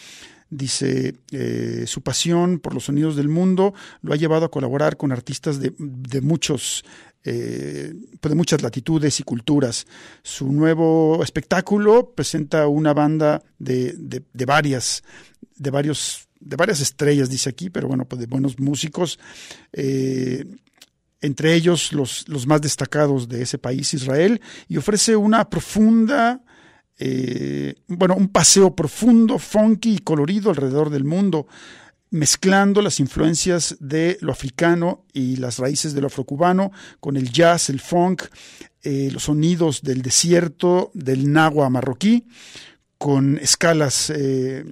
Dice, 0.50 1.14
eh, 1.30 1.84
su 1.86 2.02
pasión 2.02 2.58
por 2.58 2.74
los 2.74 2.86
sonidos 2.86 3.14
del 3.14 3.28
mundo 3.28 3.72
lo 4.00 4.12
ha 4.12 4.16
llevado 4.16 4.46
a 4.46 4.50
colaborar 4.50 4.96
con 4.96 5.12
artistas 5.12 5.60
de, 5.60 5.72
de 5.78 6.20
muchos 6.22 6.84
eh, 7.22 7.94
de 8.20 8.34
muchas 8.34 8.62
latitudes 8.62 9.20
y 9.20 9.22
culturas. 9.22 9.86
Su 10.24 10.50
nuevo 10.50 11.22
espectáculo 11.22 12.14
presenta 12.16 12.66
una 12.66 12.92
banda 12.94 13.44
de, 13.60 13.94
de 13.96 14.44
varias, 14.44 15.04
de 15.54 15.70
varios 15.70 16.26
de 16.44 16.56
varias 16.56 16.80
estrellas, 16.80 17.30
dice 17.30 17.50
aquí, 17.50 17.70
pero 17.70 17.88
bueno, 17.88 18.04
pues 18.06 18.20
de 18.20 18.26
buenos 18.26 18.58
músicos, 18.58 19.18
eh, 19.72 20.44
entre 21.20 21.54
ellos 21.54 21.92
los, 21.92 22.28
los, 22.28 22.46
más 22.46 22.60
destacados 22.60 23.28
de 23.28 23.42
ese 23.42 23.58
país, 23.58 23.94
Israel, 23.94 24.40
y 24.68 24.76
ofrece 24.76 25.14
una 25.16 25.48
profunda, 25.48 26.42
eh, 26.98 27.74
bueno, 27.86 28.14
un 28.16 28.28
paseo 28.28 28.74
profundo, 28.74 29.38
funky 29.38 29.96
y 29.96 29.98
colorido 29.98 30.50
alrededor 30.50 30.90
del 30.90 31.04
mundo, 31.04 31.46
mezclando 32.10 32.82
las 32.82 33.00
influencias 33.00 33.76
de 33.80 34.18
lo 34.20 34.32
africano 34.32 35.06
y 35.12 35.36
las 35.36 35.58
raíces 35.58 35.94
de 35.94 36.02
lo 36.02 36.08
afrocubano 36.08 36.70
con 37.00 37.16
el 37.16 37.32
jazz, 37.32 37.70
el 37.70 37.80
funk, 37.80 38.24
eh, 38.82 39.08
los 39.12 39.24
sonidos 39.24 39.82
del 39.82 40.02
desierto, 40.02 40.90
del 40.92 41.32
nahua 41.32 41.70
marroquí, 41.70 42.26
con 42.98 43.38
escalas 43.38 44.10
eh, 44.10 44.64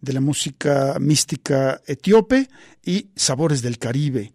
de 0.00 0.12
la 0.12 0.20
música 0.20 0.96
mística 1.00 1.80
etíope 1.86 2.48
y 2.84 3.08
sabores 3.14 3.62
del 3.62 3.78
Caribe. 3.78 4.32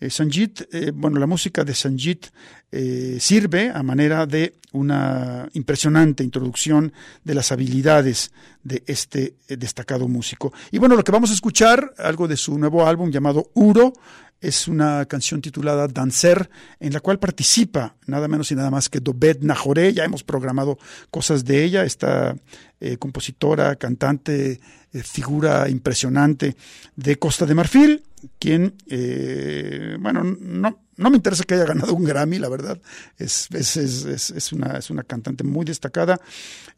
Eh, 0.00 0.10
Sanjit, 0.10 0.62
eh, 0.72 0.92
bueno, 0.94 1.18
la 1.18 1.26
música 1.26 1.64
de 1.64 1.74
Sanjit 1.74 2.26
eh, 2.70 3.16
sirve 3.18 3.70
a 3.70 3.82
manera 3.82 4.26
de 4.26 4.54
una 4.72 5.48
impresionante 5.54 6.22
introducción 6.22 6.92
de 7.24 7.34
las 7.34 7.50
habilidades 7.50 8.30
de 8.62 8.84
este 8.86 9.34
destacado 9.48 10.06
músico. 10.06 10.52
Y 10.70 10.78
bueno, 10.78 10.94
lo 10.94 11.02
que 11.02 11.10
vamos 11.10 11.30
a 11.30 11.34
escuchar, 11.34 11.94
algo 11.98 12.28
de 12.28 12.36
su 12.36 12.58
nuevo 12.58 12.86
álbum 12.86 13.10
llamado 13.10 13.50
Uro, 13.54 13.92
es 14.40 14.68
una 14.68 15.04
canción 15.06 15.40
titulada 15.40 15.88
Dancer, 15.88 16.48
en 16.78 16.92
la 16.92 17.00
cual 17.00 17.18
participa 17.18 17.96
nada 18.06 18.28
menos 18.28 18.52
y 18.52 18.54
nada 18.54 18.70
más 18.70 18.88
que 18.88 19.00
Dobet 19.00 19.42
Nahore. 19.42 19.92
Ya 19.92 20.04
hemos 20.04 20.22
programado 20.22 20.78
cosas 21.10 21.44
de 21.44 21.64
ella, 21.64 21.84
esta 21.84 22.36
eh, 22.80 22.96
compositora, 22.96 23.76
cantante, 23.76 24.60
eh, 24.92 25.02
figura 25.02 25.68
impresionante 25.68 26.56
de 26.96 27.18
Costa 27.18 27.46
de 27.46 27.54
Marfil, 27.54 28.02
quien, 28.38 28.74
eh, 28.88 29.96
bueno, 30.00 30.24
no, 30.24 30.80
no 30.96 31.10
me 31.10 31.16
interesa 31.16 31.44
que 31.44 31.54
haya 31.54 31.64
ganado 31.64 31.94
un 31.94 32.04
Grammy, 32.04 32.38
la 32.38 32.48
verdad. 32.48 32.80
Es, 33.16 33.48
es, 33.52 33.76
es, 33.76 34.30
es 34.30 34.52
una, 34.52 34.80
una 34.90 35.02
cantante 35.02 35.44
muy 35.44 35.64
destacada. 35.64 36.20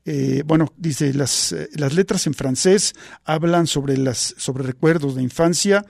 Eh, 0.04 0.42
bueno, 0.44 0.72
dice, 0.76 1.14
las, 1.14 1.54
las 1.74 1.94
letras 1.94 2.26
en 2.26 2.34
francés 2.34 2.94
hablan 3.24 3.66
sobre, 3.66 3.96
las, 3.96 4.34
sobre 4.36 4.64
recuerdos 4.64 5.14
de 5.14 5.22
infancia 5.22 5.86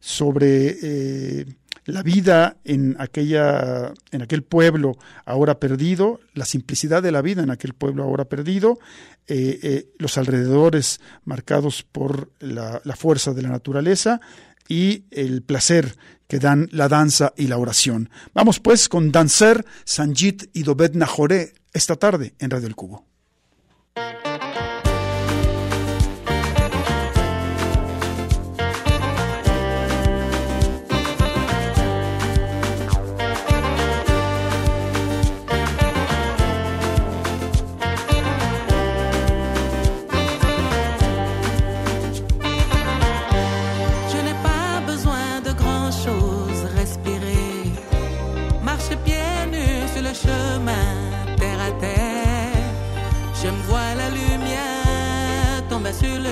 sobre 0.00 1.46
la 1.84 2.02
vida 2.02 2.56
en, 2.64 2.96
aquella, 2.98 3.92
en 4.10 4.22
aquel 4.22 4.42
pueblo 4.42 4.96
ahora 5.24 5.58
perdido, 5.58 6.20
la 6.32 6.44
simplicidad 6.44 7.02
de 7.02 7.12
la 7.12 7.22
vida 7.22 7.42
en 7.42 7.50
aquel 7.50 7.74
pueblo 7.74 8.04
ahora 8.04 8.24
perdido, 8.24 8.78
eh, 9.26 9.58
eh, 9.62 9.88
los 9.98 10.18
alrededores 10.18 11.00
marcados 11.24 11.82
por 11.82 12.30
la, 12.40 12.80
fuerza 12.96 13.32
de 13.32 13.42
la 13.42 13.48
naturaleza 13.48 14.20
y 14.68 15.04
el 15.10 15.42
placer 15.42 15.96
que 16.26 16.38
dan 16.38 16.68
la 16.72 16.88
danza 16.88 17.32
y 17.36 17.48
la 17.48 17.58
oración. 17.58 18.10
Vamos 18.32 18.60
pues 18.60 18.88
con 18.88 19.12
Dancer, 19.12 19.64
Sanjit 19.84 20.44
y 20.52 20.62
Dobet 20.62 20.94
Nahore 20.94 21.54
esta 21.72 21.96
tarde 21.96 22.34
en 22.38 22.50
Radio 22.50 22.68
El 22.68 22.76
Cubo. 22.76 23.04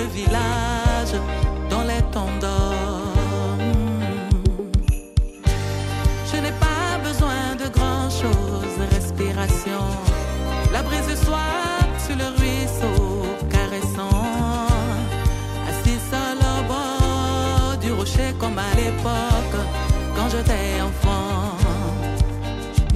Village 0.07 1.15
dans 1.69 1.83
les 1.83 2.01
tendons. 2.11 3.03
Je 6.31 6.37
n'ai 6.41 6.51
pas 6.51 6.97
besoin 7.03 7.55
de 7.57 7.67
grand 7.77 8.09
chose, 8.09 8.75
respiration. 8.91 9.83
La 10.71 10.81
brise 10.81 11.15
soit 11.23 11.79
sur 12.05 12.15
le 12.15 12.27
ruisseau 12.39 13.25
caressant. 13.49 14.67
Assis 15.69 15.99
seul 16.11 16.37
au 16.37 16.63
bord 16.67 17.77
du 17.81 17.91
rocher 17.91 18.33
comme 18.39 18.57
à 18.57 18.73
l'époque 18.75 19.59
quand 20.15 20.29
j'étais 20.29 20.81
enfant. 20.81 21.57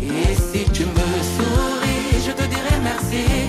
Et 0.01 0.33
si 0.35 0.63
tu 0.71 0.85
me 0.85 1.09
souris, 1.35 2.21
je 2.25 2.31
te 2.31 2.43
dirai 2.43 2.75
merci. 2.83 3.46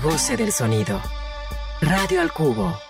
Goce 0.00 0.36
del 0.36 0.52
sonido. 0.52 1.00
Radio 1.80 2.20
al 2.20 2.32
Cubo. 2.32 2.87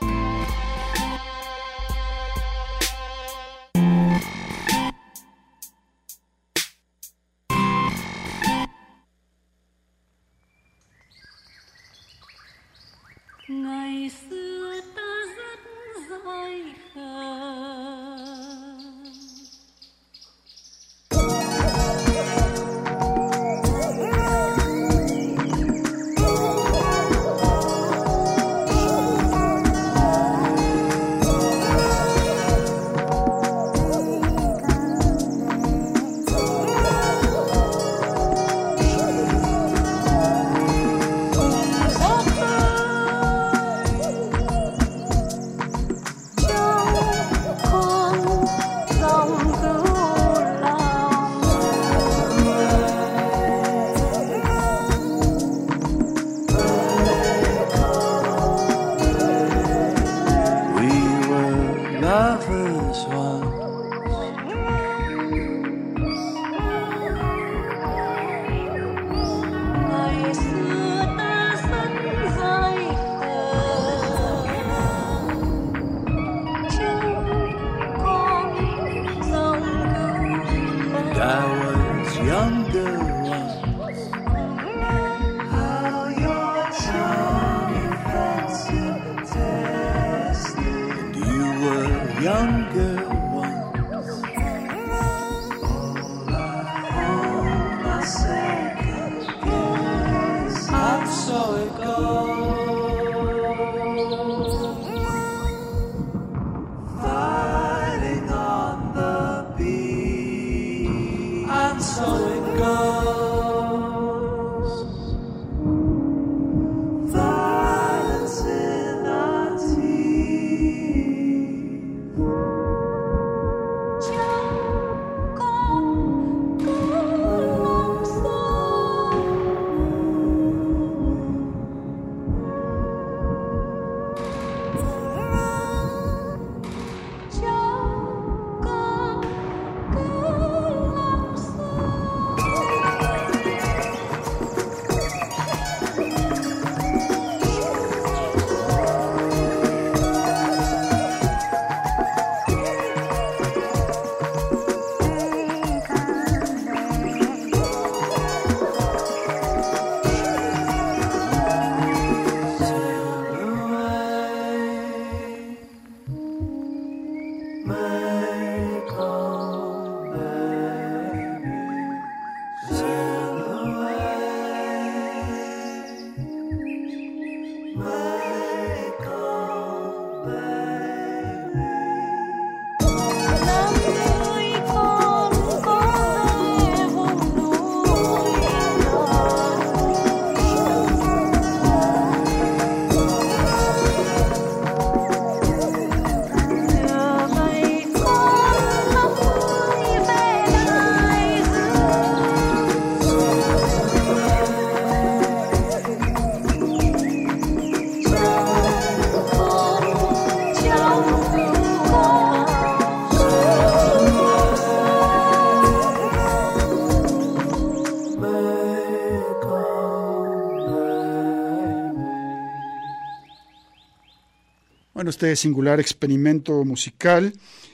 Este 225.19 225.35
singular 225.35 225.81
experimento 225.81 226.65
musical 226.65 227.33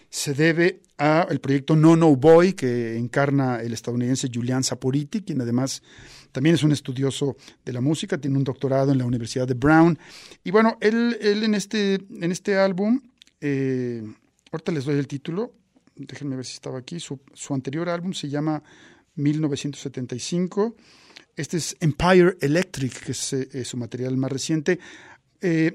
se 0.09 0.33
debe 0.33 0.81
al 0.97 1.41
proyecto 1.41 1.77
No 1.77 1.95
No 1.95 2.17
Boy 2.17 2.55
que 2.55 2.97
encarna 2.97 3.61
el 3.61 3.75
estadounidense 3.75 4.31
Julian 4.33 4.65
Saporiti, 4.65 5.21
quien 5.21 5.43
además 5.43 5.83
también 6.33 6.55
es 6.55 6.63
un 6.63 6.73
estudioso 6.73 7.37
de 7.63 7.75
la 7.75 7.83
música, 7.83 8.17
tiene 8.17 8.39
un 8.39 8.45
doctorado 8.45 8.93
en 8.93 8.99
la 8.99 9.05
Universidad 9.05 9.47
de 9.47 9.53
Brown. 9.53 9.99
Y 10.43 10.53
bueno, 10.53 10.79
él, 10.81 11.19
él 11.21 11.45
en, 11.45 11.55
este, 11.55 11.97
en 11.97 12.33
este 12.33 12.57
álbum, 12.57 13.03
eh, 13.43 14.03
ahorita 14.51 14.73
les 14.73 14.87
doy 14.87 14.97
el 14.97 15.07
título, 15.07 15.53
déjenme 15.97 16.37
ver 16.37 16.47
si 16.47 16.55
estaba 16.55 16.79
aquí, 16.79 16.99
su, 16.99 17.21
su 17.35 17.53
anterior 17.53 17.91
álbum 17.91 18.15
se 18.15 18.31
llama 18.31 18.63
1975. 19.17 20.77
Este 21.37 21.59
es 21.59 21.77
Empire 21.79 22.39
Electric, 22.41 23.05
que 23.05 23.13
es 23.13 23.35
eh, 23.35 23.65
su 23.67 23.77
material 23.77 24.17
más 24.17 24.33
reciente. 24.33 24.79
Eh, 25.43 25.75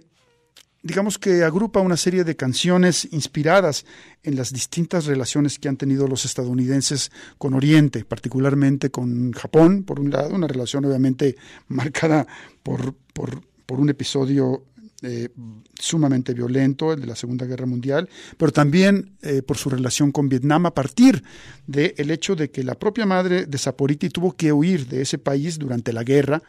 digamos 0.82 1.18
que 1.18 1.44
agrupa 1.44 1.82
una 1.82 1.98
serie 1.98 2.24
de 2.24 2.36
canciones 2.36 3.08
inspiradas 3.12 3.86
en 4.24 4.36
las 4.36 4.54
distintas 4.54 5.06
relaciones 5.06 5.60
que 5.60 5.68
han 5.68 5.78
tenido 5.78 6.08
los 6.08 6.26
estadounidenses 6.26 7.12
con 7.38 7.54
Oriente, 7.54 8.06
particularmente 8.06 8.90
con 8.90 9.32
Japón, 9.34 9.84
por 9.84 10.00
un 10.00 10.12
lado, 10.12 10.36
una 10.36 10.48
relación 10.48 10.86
obviamente 10.86 11.36
marcada 11.68 12.26
por, 12.64 12.94
por, 13.14 13.42
por 13.66 13.80
un 13.80 13.90
episodio 13.90 14.64
eh, 15.02 15.30
sumamente 15.80 16.34
violento, 16.34 16.92
el 16.92 17.00
de 17.00 17.08
la 17.08 17.16
Segunda 17.16 17.46
Guerra 17.46 17.66
Mundial, 17.66 18.10
pero 18.38 18.52
también 18.52 19.16
eh, 19.22 19.42
por 19.42 19.56
su 19.56 19.70
relación 19.70 20.12
con 20.12 20.28
Vietnam 20.28 20.66
a 20.66 20.74
partir 20.74 21.24
del 21.68 22.12
hecho 22.12 22.36
de 22.36 22.52
que 22.52 22.66
la 22.66 22.76
propia 22.76 23.06
madre 23.06 23.46
de 23.46 23.58
Saporiti 23.58 24.10
tuvo 24.10 24.34
que 24.34 24.52
huir 24.52 24.88
de 24.88 25.02
ese 25.02 25.18
país 25.18 25.58
durante 25.58 25.94
la 25.94 26.04
guerra 26.04 26.44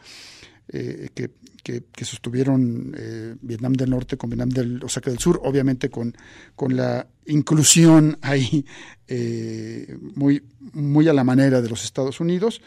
eh, 0.71 1.09
que, 1.13 1.29
que- 1.63 2.05
sostuvieron 2.05 2.95
eh, 2.97 3.35
Vietnam 3.41 3.73
del 3.73 3.89
Norte 3.91 4.17
con 4.17 4.29
Vietnam 4.29 4.49
del, 4.49 4.83
o 4.83 4.89
sea, 4.89 5.01
del 5.05 5.19
Sur, 5.19 5.39
obviamente 5.43 5.89
con, 5.89 6.15
con 6.55 6.75
la 6.75 7.05
inclusión 7.27 8.17
ahí 8.21 8.65
eh, 9.07 9.97
muy, 10.15 10.41
muy 10.73 11.07
a 11.07 11.13
la 11.13 11.23
manera 11.23 11.61
de 11.61 11.69
los 11.69 11.83
Estados 11.83 12.19
Unidos. 12.19 12.61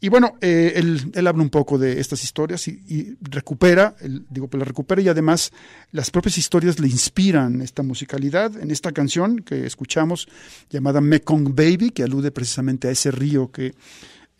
Y 0.00 0.10
bueno, 0.10 0.34
él, 0.42 1.10
él 1.14 1.26
habla 1.26 1.42
un 1.42 1.48
poco 1.48 1.78
de 1.78 1.98
estas 2.00 2.22
historias 2.22 2.68
y, 2.68 3.16
recupera, 3.22 3.96
digo, 4.28 4.48
pues 4.48 4.58
la 4.58 4.66
recupera 4.66 5.00
y 5.00 5.08
además 5.08 5.50
las 5.92 6.10
propias 6.10 6.36
historias 6.36 6.78
le 6.78 6.88
inspiran 6.88 7.62
esta 7.62 7.82
musicalidad 7.82 8.54
en 8.60 8.70
esta 8.70 8.92
canción 8.92 9.38
que 9.38 9.64
escuchamos 9.64 10.28
llamada 10.68 11.00
Mekong 11.00 11.54
Baby, 11.54 11.90
que 11.90 12.02
alude 12.02 12.30
precisamente 12.30 12.88
a 12.88 12.90
ese 12.90 13.10
río 13.10 13.50
que 13.50 13.74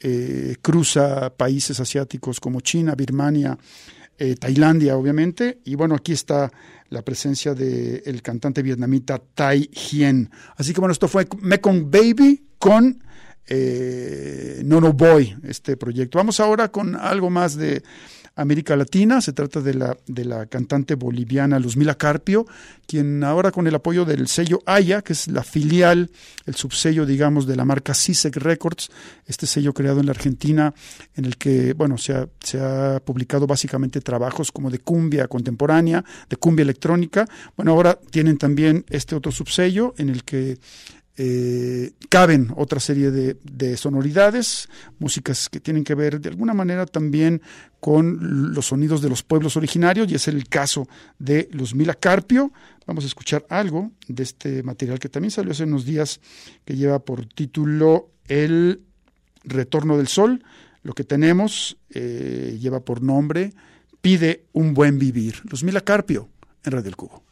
eh, 0.00 0.56
cruza 0.60 1.34
países 1.34 1.80
asiáticos 1.80 2.40
como 2.40 2.60
China, 2.60 2.94
Birmania, 2.94 3.56
eh, 4.18 4.36
Tailandia, 4.36 4.96
obviamente. 4.96 5.60
Y 5.64 5.74
bueno, 5.74 5.94
aquí 5.94 6.12
está 6.12 6.50
la 6.90 7.02
presencia 7.02 7.54
del 7.54 8.22
cantante 8.22 8.62
vietnamita 8.62 9.18
Tai 9.18 9.60
Hien. 9.72 10.30
Así 10.56 10.72
que 10.72 10.80
bueno, 10.80 10.92
esto 10.92 11.08
fue 11.08 11.26
Mekong 11.40 11.90
Baby 11.90 12.44
con 12.58 13.02
eh, 13.46 14.62
Nono 14.64 14.92
Boy, 14.92 15.36
este 15.42 15.76
proyecto. 15.76 16.18
Vamos 16.18 16.40
ahora 16.40 16.68
con 16.68 16.94
algo 16.94 17.30
más 17.30 17.56
de 17.56 17.82
América 18.36 18.76
Latina. 18.76 19.20
Se 19.20 19.32
trata 19.32 19.60
de 19.60 19.74
la, 19.74 19.96
de 20.06 20.24
la 20.24 20.46
cantante 20.46 20.94
boliviana 20.94 21.58
Luzmila 21.58 21.96
Carpio, 21.96 22.46
quien 22.86 23.22
ahora 23.24 23.50
con 23.50 23.66
el 23.66 23.74
apoyo 23.74 24.04
del 24.04 24.28
sello 24.28 24.62
Aya, 24.66 25.02
que 25.02 25.12
es 25.12 25.28
la 25.28 25.42
filial, 25.42 26.10
el 26.46 26.54
subsello, 26.54 27.06
digamos, 27.06 27.46
de 27.46 27.56
la 27.56 27.64
marca 27.64 27.94
CISEC 27.94 28.36
Records, 28.36 28.90
este 29.26 29.46
sello 29.46 29.72
creado 29.72 30.00
en 30.00 30.06
la 30.06 30.12
Argentina, 30.12 30.74
en 31.14 31.24
el 31.24 31.36
que, 31.36 31.72
bueno, 31.72 31.98
se 31.98 32.14
ha, 32.14 32.28
se 32.40 32.60
ha 32.60 33.00
publicado 33.04 33.46
básicamente 33.46 34.00
trabajos 34.00 34.52
como 34.52 34.70
de 34.70 34.80
cumbia 34.80 35.28
contemporánea, 35.28 36.04
de 36.28 36.36
cumbia 36.36 36.62
electrónica. 36.62 37.26
Bueno, 37.56 37.72
ahora 37.72 37.98
tienen 38.10 38.38
también 38.38 38.84
este 38.90 39.14
otro 39.14 39.32
subsello 39.32 39.94
en 39.96 40.08
el 40.08 40.24
que 40.24 40.58
eh, 41.16 41.92
caben 42.08 42.52
otra 42.56 42.80
serie 42.80 43.10
de, 43.10 43.36
de, 43.42 43.76
sonoridades, 43.76 44.68
músicas 44.98 45.48
que 45.48 45.60
tienen 45.60 45.84
que 45.84 45.94
ver 45.94 46.20
de 46.20 46.28
alguna 46.28 46.54
manera 46.54 46.86
también 46.86 47.40
con 47.80 48.52
los 48.54 48.66
sonidos 48.66 49.02
de 49.02 49.08
los 49.08 49.22
pueblos 49.22 49.56
originarios, 49.56 50.10
y 50.10 50.14
es 50.14 50.28
el 50.28 50.48
caso 50.48 50.88
de 51.18 51.48
Luzmila 51.52 51.94
Carpio. 51.94 52.52
Vamos 52.86 53.04
a 53.04 53.06
escuchar 53.06 53.46
algo 53.48 53.92
de 54.08 54.22
este 54.22 54.62
material 54.62 54.98
que 54.98 55.08
también 55.08 55.30
salió 55.30 55.52
hace 55.52 55.64
unos 55.64 55.84
días, 55.84 56.20
que 56.64 56.76
lleva 56.76 56.98
por 56.98 57.26
título 57.26 58.10
El 58.26 58.82
Retorno 59.44 59.96
del 59.96 60.08
Sol. 60.08 60.42
Lo 60.82 60.92
que 60.94 61.04
tenemos 61.04 61.78
eh, 61.90 62.58
lleva 62.60 62.80
por 62.80 63.02
nombre 63.02 63.52
Pide 64.04 64.44
un 64.52 64.74
buen 64.74 64.98
vivir. 64.98 65.40
Luzmila 65.50 65.80
Carpio, 65.80 66.28
en 66.62 66.72
Radio 66.72 66.84
del 66.84 66.94
Cubo. 66.94 67.23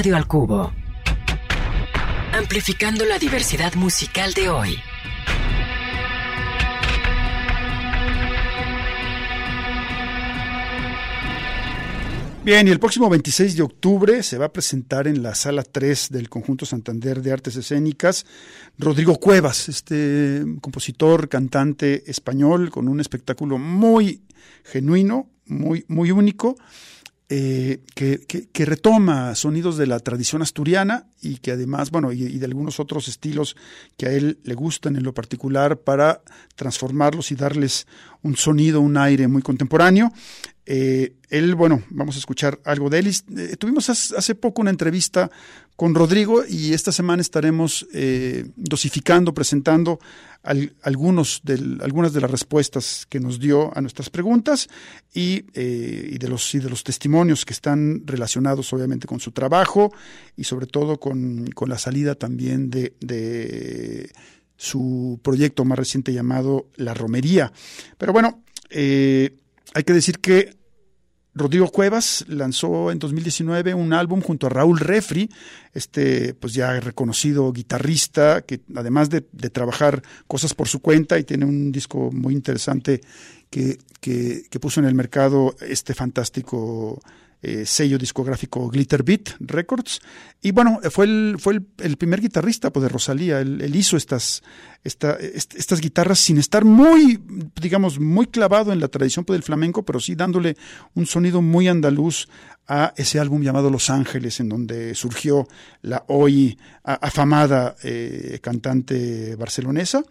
Radio 0.00 0.16
al 0.16 0.26
Cubo. 0.26 0.72
Amplificando 2.32 3.04
la 3.04 3.18
diversidad 3.18 3.74
musical 3.74 4.32
de 4.32 4.48
hoy. 4.48 4.78
Bien, 12.42 12.66
y 12.66 12.70
el 12.70 12.78
próximo 12.80 13.10
26 13.10 13.58
de 13.58 13.62
octubre 13.62 14.22
se 14.22 14.38
va 14.38 14.46
a 14.46 14.52
presentar 14.54 15.06
en 15.06 15.22
la 15.22 15.34
sala 15.34 15.62
3 15.62 16.08
del 16.08 16.30
Conjunto 16.30 16.64
Santander 16.64 17.20
de 17.20 17.32
Artes 17.32 17.56
Escénicas 17.56 18.24
Rodrigo 18.78 19.20
Cuevas, 19.20 19.68
este 19.68 20.42
compositor, 20.62 21.28
cantante 21.28 22.10
español 22.10 22.70
con 22.70 22.88
un 22.88 23.00
espectáculo 23.00 23.58
muy 23.58 24.22
genuino, 24.64 25.28
muy, 25.44 25.84
muy 25.88 26.10
único, 26.10 26.56
eh, 27.32 27.80
que, 27.94 28.18
que- 28.26 28.64
retoma 28.64 29.36
sonidos 29.36 29.76
de 29.76 29.86
la 29.86 30.00
tradición 30.00 30.42
asturiana 30.42 31.06
y 31.22 31.36
que 31.36 31.52
además, 31.52 31.92
bueno, 31.92 32.10
y, 32.10 32.24
de 32.38 32.44
algunos 32.44 32.80
otros 32.80 33.06
estilos 33.06 33.56
que 33.96 34.06
a 34.06 34.10
él 34.10 34.40
le 34.42 34.54
gustan 34.54 34.96
en 34.96 35.04
lo 35.04 35.14
particular 35.14 35.78
para 35.78 36.22
transformarlos 36.56 37.30
y 37.30 37.36
darles 37.36 37.86
un 38.22 38.36
sonido, 38.36 38.80
un 38.80 38.96
aire 38.96 39.28
muy 39.28 39.42
contemporáneo. 39.42 40.12
Eh, 40.66 41.14
él, 41.28 41.54
bueno, 41.54 41.84
vamos 41.90 42.16
a 42.16 42.18
escuchar 42.18 42.58
algo 42.64 42.90
de 42.90 42.98
él. 42.98 43.06
Eh, 43.36 43.56
tuvimos 43.56 43.88
hace 43.90 44.34
poco 44.34 44.60
una 44.60 44.70
entrevista 44.70 45.30
con 45.80 45.94
Rodrigo 45.94 46.44
y 46.46 46.74
esta 46.74 46.92
semana 46.92 47.22
estaremos 47.22 47.86
eh, 47.94 48.44
dosificando, 48.54 49.32
presentando 49.32 49.98
al- 50.42 50.74
algunos 50.82 51.40
del- 51.42 51.80
algunas 51.80 52.12
de 52.12 52.20
las 52.20 52.30
respuestas 52.30 53.06
que 53.08 53.18
nos 53.18 53.40
dio 53.40 53.74
a 53.74 53.80
nuestras 53.80 54.10
preguntas 54.10 54.68
y, 55.14 55.46
eh, 55.54 56.10
y 56.12 56.18
de 56.18 56.28
los, 56.28 56.54
y 56.54 56.58
de 56.58 56.68
los 56.68 56.84
testimonios 56.84 57.46
que 57.46 57.54
están 57.54 58.02
relacionados 58.04 58.70
obviamente 58.74 59.06
con 59.06 59.20
su 59.20 59.32
trabajo 59.32 59.90
y 60.36 60.44
sobre 60.44 60.66
todo 60.66 61.00
con, 61.00 61.46
con 61.54 61.70
la 61.70 61.78
salida 61.78 62.14
también 62.14 62.68
de, 62.68 62.92
de 63.00 64.12
su 64.58 65.18
proyecto 65.22 65.64
más 65.64 65.78
reciente 65.78 66.12
llamado 66.12 66.66
La 66.76 66.92
Romería. 66.92 67.54
Pero 67.96 68.12
bueno, 68.12 68.42
eh, 68.68 69.34
hay 69.72 69.84
que 69.84 69.94
decir 69.94 70.18
que 70.18 70.59
Rodrigo 71.34 71.68
Cuevas 71.70 72.24
lanzó 72.28 72.90
en 72.90 72.98
2019 72.98 73.74
un 73.74 73.92
álbum 73.92 74.20
junto 74.20 74.46
a 74.46 74.50
Raúl 74.50 74.80
Refri, 74.80 75.30
este 75.74 76.34
pues 76.34 76.54
ya 76.54 76.78
reconocido 76.80 77.52
guitarrista 77.52 78.42
que 78.42 78.60
además 78.74 79.10
de, 79.10 79.20
trabajar 79.20 80.02
cosas 80.26 80.54
por 80.54 80.68
su 80.68 80.80
cuenta 80.80 81.18
y 81.18 81.24
tiene 81.24 81.44
un 81.44 81.70
disco 81.70 82.10
muy 82.12 82.34
interesante 82.34 83.00
que, 83.48 83.78
que 84.00 84.60
puso 84.60 84.80
en 84.80 84.86
el 84.86 84.94
mercado 84.94 85.54
este 85.60 85.94
fantástico 85.94 87.00
eh, 87.42 87.64
sello 87.66 87.98
discográfico 87.98 88.68
Glitter 88.68 89.02
Beat 89.02 89.36
Records. 89.40 90.00
Y 90.42 90.52
bueno, 90.52 90.80
fue 90.90 91.06
el, 91.06 91.36
fue 91.38 91.54
el, 91.54 91.66
el 91.78 91.96
primer 91.96 92.20
guitarrista 92.20 92.70
pues, 92.70 92.82
de 92.82 92.88
Rosalía. 92.88 93.40
Él, 93.40 93.74
hizo 93.74 93.96
estas, 93.96 94.42
esta, 94.84 95.12
est- 95.14 95.54
estas 95.54 95.80
guitarras 95.80 96.18
sin 96.20 96.38
estar 96.38 96.64
muy, 96.64 97.20
digamos, 97.60 97.98
muy 97.98 98.26
clavado 98.26 98.72
en 98.72 98.80
la 98.80 98.88
tradición 98.88 99.24
pues, 99.24 99.36
del 99.36 99.42
flamenco, 99.44 99.84
pero 99.84 100.00
sí 100.00 100.14
dándole 100.14 100.56
un 100.94 101.06
sonido 101.06 101.42
muy 101.42 101.68
andaluz 101.68 102.28
a 102.68 102.92
ese 102.96 103.18
álbum 103.18 103.42
llamado 103.42 103.68
Los 103.68 103.90
Ángeles, 103.90 104.38
en 104.38 104.48
donde 104.48 104.94
surgió 104.94 105.48
la 105.82 106.04
hoy 106.08 106.58
afamada 106.84 107.74
eh, 107.82 108.38
cantante 108.40 109.34
barcelonesa. 109.36 110.04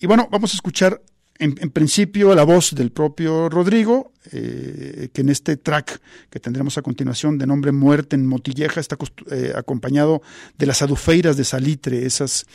Y 0.00 0.06
bueno, 0.06 0.28
vamos 0.30 0.52
a 0.52 0.56
escuchar 0.56 1.00
en, 1.38 1.70
principio 1.70 2.34
la 2.34 2.44
voz 2.44 2.74
del 2.74 2.92
propio 2.92 3.48
Rodrigo, 3.48 4.12
eh, 4.30 5.08
que 5.12 5.22
en 5.22 5.28
este 5.28 5.56
track 5.56 6.00
que 6.30 6.40
tendremos 6.40 6.78
a 6.78 6.82
continuación 6.82 7.38
de 7.38 7.46
nombre 7.46 7.72
Muerte 7.72 8.16
en 8.16 8.26
Motilleja 8.26 8.80
está 8.80 8.96
eh, 9.30 9.52
acompañado 9.54 10.22
de 10.56 10.66
las 10.66 10.82
adufeiras 10.82 11.36
de 11.36 11.44
Salitre, 11.44 12.06
esas, 12.06 12.46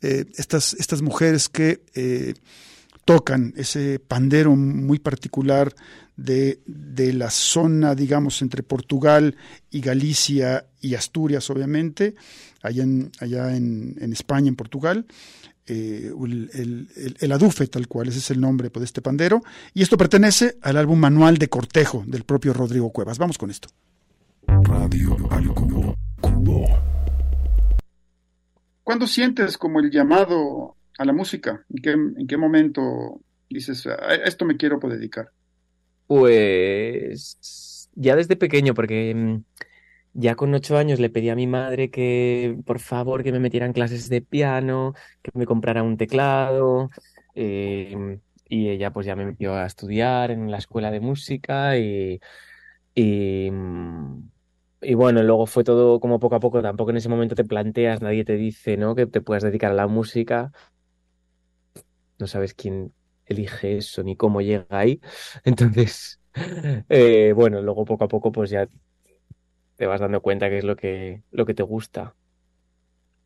eh, 0.00 0.24
estas, 0.36 0.74
estas 0.74 1.02
mujeres 1.02 1.48
que 1.48 1.82
eh, 1.94 2.34
tocan 3.04 3.52
ese 3.56 3.98
pandero 3.98 4.56
muy 4.56 4.98
particular 4.98 5.74
de, 6.16 6.60
de 6.66 7.12
la 7.12 7.30
zona, 7.30 7.94
digamos, 7.94 8.40
entre 8.42 8.62
Portugal 8.62 9.36
y 9.70 9.80
Galicia 9.80 10.66
y 10.80 10.94
Asturias, 10.94 11.50
obviamente, 11.50 12.14
allá 12.62 12.84
allá 13.18 13.56
en, 13.56 13.96
en 14.00 14.12
España, 14.12 14.48
en 14.48 14.56
Portugal. 14.56 15.06
Eh, 15.66 16.10
el, 16.24 16.50
el- 16.54 16.88
el- 16.96 17.16
el 17.20 17.32
adufe, 17.32 17.66
tal 17.68 17.86
cual, 17.88 18.08
ese 18.08 18.18
es 18.18 18.30
el 18.30 18.40
nombre 18.40 18.70
pues, 18.70 18.80
de 18.80 18.86
este 18.86 19.02
pandero. 19.02 19.42
Y 19.74 19.82
esto 19.82 19.96
pertenece 19.96 20.56
al 20.62 20.76
álbum 20.76 20.98
Manual 20.98 21.38
de 21.38 21.48
Cortejo 21.48 22.04
del 22.06 22.24
propio 22.24 22.52
Rodrigo 22.52 22.90
Cuevas. 22.90 23.18
Vamos 23.18 23.38
con 23.38 23.50
esto. 23.50 23.68
Radio 24.46 25.16
al 25.30 25.48
Cubo. 25.54 25.94
Cubo. 26.20 26.64
¿Cuándo 28.82 29.06
sientes 29.06 29.56
como 29.56 29.78
el 29.80 29.90
llamado 29.90 30.76
a 30.98 31.04
la 31.04 31.12
música? 31.12 31.64
¿En 31.70 31.82
qué, 31.82 31.90
en 31.92 32.26
qué 32.26 32.36
momento 32.36 33.20
dices, 33.48 33.86
a 33.86 34.14
esto 34.26 34.44
me 34.44 34.56
quiero 34.56 34.78
dedicar? 34.80 35.30
Pues 36.08 37.88
ya 37.94 38.16
desde 38.16 38.36
pequeño, 38.36 38.74
porque 38.74 39.14
mm, 39.14 39.44
ya 40.14 40.34
con 40.36 40.54
ocho 40.54 40.76
años 40.78 41.00
le 41.00 41.10
pedí 41.10 41.30
a 41.30 41.34
mi 41.36 41.46
madre 41.46 41.90
que 41.90 42.56
por 42.66 42.78
favor 42.80 43.22
que 43.22 43.32
me 43.32 43.40
metiera 43.40 43.66
en 43.66 43.72
clases 43.72 44.08
de 44.08 44.20
piano, 44.22 44.94
que 45.22 45.30
me 45.34 45.46
comprara 45.46 45.82
un 45.82 45.96
teclado, 45.96 46.90
eh, 47.34 48.18
y 48.48 48.68
ella 48.68 48.92
pues 48.92 49.06
ya 49.06 49.16
me 49.16 49.24
metió 49.26 49.54
a 49.54 49.66
estudiar 49.66 50.30
en 50.30 50.50
la 50.50 50.58
escuela 50.58 50.90
de 50.90 51.00
música 51.00 51.78
y, 51.78 52.20
y, 52.94 53.50
mm, 53.50 54.30
y 54.82 54.94
bueno, 54.94 55.22
luego 55.22 55.46
fue 55.46 55.64
todo 55.64 56.00
como 56.00 56.18
poco 56.20 56.36
a 56.36 56.40
poco, 56.40 56.62
tampoco 56.62 56.90
en 56.90 56.98
ese 56.98 57.08
momento 57.08 57.34
te 57.36 57.44
planteas, 57.44 58.02
nadie 58.02 58.24
te 58.24 58.36
dice, 58.36 58.76
¿no? 58.76 58.94
que 58.94 59.06
te 59.06 59.20
puedas 59.22 59.42
dedicar 59.44 59.70
a 59.72 59.74
la 59.74 59.86
música, 59.88 60.52
no 62.18 62.26
sabes 62.26 62.54
quién 62.54 62.92
elige 63.26 63.76
eso 63.78 64.02
ni 64.02 64.16
cómo 64.16 64.40
llega 64.40 64.66
ahí. 64.70 65.00
Entonces, 65.44 66.20
eh, 66.88 67.32
bueno, 67.34 67.62
luego 67.62 67.84
poco 67.84 68.04
a 68.04 68.08
poco 68.08 68.32
pues 68.32 68.50
ya 68.50 68.68
te 69.76 69.86
vas 69.86 70.00
dando 70.00 70.20
cuenta 70.20 70.48
que 70.48 70.58
es 70.58 70.64
lo 70.64 70.76
que, 70.76 71.22
lo 71.30 71.46
que 71.46 71.54
te 71.54 71.62
gusta. 71.62 72.14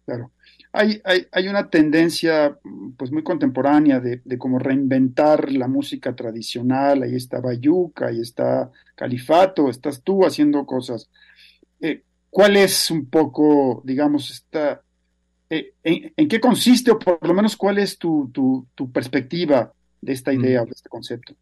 Claro. 0.04 0.30
Hay, 0.72 1.00
hay, 1.04 1.26
hay 1.32 1.48
una 1.48 1.68
tendencia 1.68 2.58
pues 2.96 3.10
muy 3.10 3.24
contemporánea 3.24 3.98
de, 3.98 4.20
de 4.24 4.38
como 4.38 4.58
reinventar 4.58 5.50
la 5.50 5.66
música 5.66 6.14
tradicional. 6.14 7.02
Ahí 7.02 7.16
está 7.16 7.40
Bayuca, 7.40 8.06
ahí 8.06 8.20
está 8.20 8.70
Califato, 8.94 9.68
estás 9.68 10.02
tú 10.02 10.24
haciendo 10.24 10.64
cosas. 10.64 11.10
Eh, 11.80 12.02
¿cuál 12.30 12.56
es 12.56 12.90
un 12.90 13.06
poco, 13.06 13.82
digamos, 13.84 14.30
esta, 14.30 14.82
eh, 15.48 15.72
en, 15.82 16.12
en 16.16 16.28
qué 16.28 16.38
consiste 16.38 16.90
o 16.90 16.98
por 16.98 17.26
lo 17.26 17.34
menos 17.34 17.56
cuál 17.56 17.78
es 17.78 17.98
tu, 17.98 18.30
tu, 18.32 18.66
tu 18.74 18.92
perspectiva 18.92 19.72
de 20.00 20.12
esta 20.12 20.32
idea 20.32 20.62
o 20.62 20.66
de 20.66 20.72
este 20.72 20.88
concepto? 20.88 21.34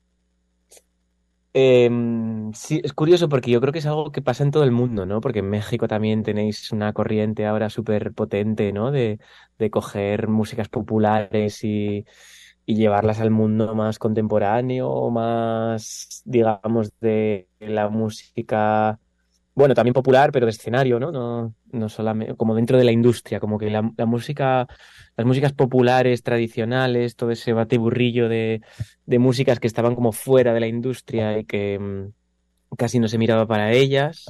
Em, 1.56 2.52
sí, 2.52 2.80
es 2.82 2.92
curioso 2.92 3.28
porque 3.28 3.50
yo 3.50 3.60
creo 3.60 3.72
que 3.72 3.78
es 3.78 3.86
algo 3.86 4.10
que 4.10 4.22
pasa 4.22 4.42
en 4.42 4.50
todo 4.50 4.64
el 4.64 4.72
mundo, 4.72 5.06
¿no? 5.06 5.20
Porque 5.20 5.38
en 5.38 5.50
México 5.50 5.86
también 5.86 6.24
tenéis 6.24 6.72
una 6.72 6.92
corriente 6.92 7.46
ahora 7.46 7.70
súper 7.70 8.12
potente, 8.12 8.72
¿no? 8.72 8.90
De, 8.90 9.20
de 9.58 9.70
coger 9.70 10.26
músicas 10.26 10.68
populares 10.68 11.62
y, 11.62 12.04
y 12.66 12.74
llevarlas 12.76 13.20
al 13.20 13.30
mundo 13.30 13.74
más 13.76 13.98
contemporáneo, 14.00 15.10
más, 15.10 16.22
digamos, 16.24 16.90
de 17.00 17.48
la 17.60 17.88
música, 17.88 18.98
bueno, 19.54 19.74
también 19.74 19.94
popular, 19.94 20.32
pero 20.32 20.46
de 20.46 20.50
escenario, 20.50 20.98
¿no? 20.98 21.12
No, 21.12 21.54
no 21.70 21.88
solamente, 21.88 22.34
como 22.34 22.54
dentro 22.54 22.76
de 22.76 22.84
la 22.84 22.92
industria, 22.92 23.40
como 23.40 23.58
que 23.58 23.70
la, 23.70 23.82
música, 23.82 24.66
las 25.16 25.26
músicas 25.26 25.52
populares, 25.52 26.22
tradicionales, 26.22 27.14
todo 27.16 27.30
ese 27.30 27.52
batiburrillo 27.52 28.28
de, 28.28 28.62
de 29.06 29.18
músicas 29.18 29.60
que 29.60 29.68
estaban 29.68 29.94
como 29.94 30.12
fuera 30.12 30.52
de 30.52 30.60
la 30.60 30.66
industria 30.66 31.38
y 31.38 31.44
que 31.44 31.78
mm, 31.78 32.76
casi 32.76 32.98
no 32.98 33.08
se 33.08 33.18
miraba 33.18 33.46
para 33.46 33.72
ellas, 33.72 34.26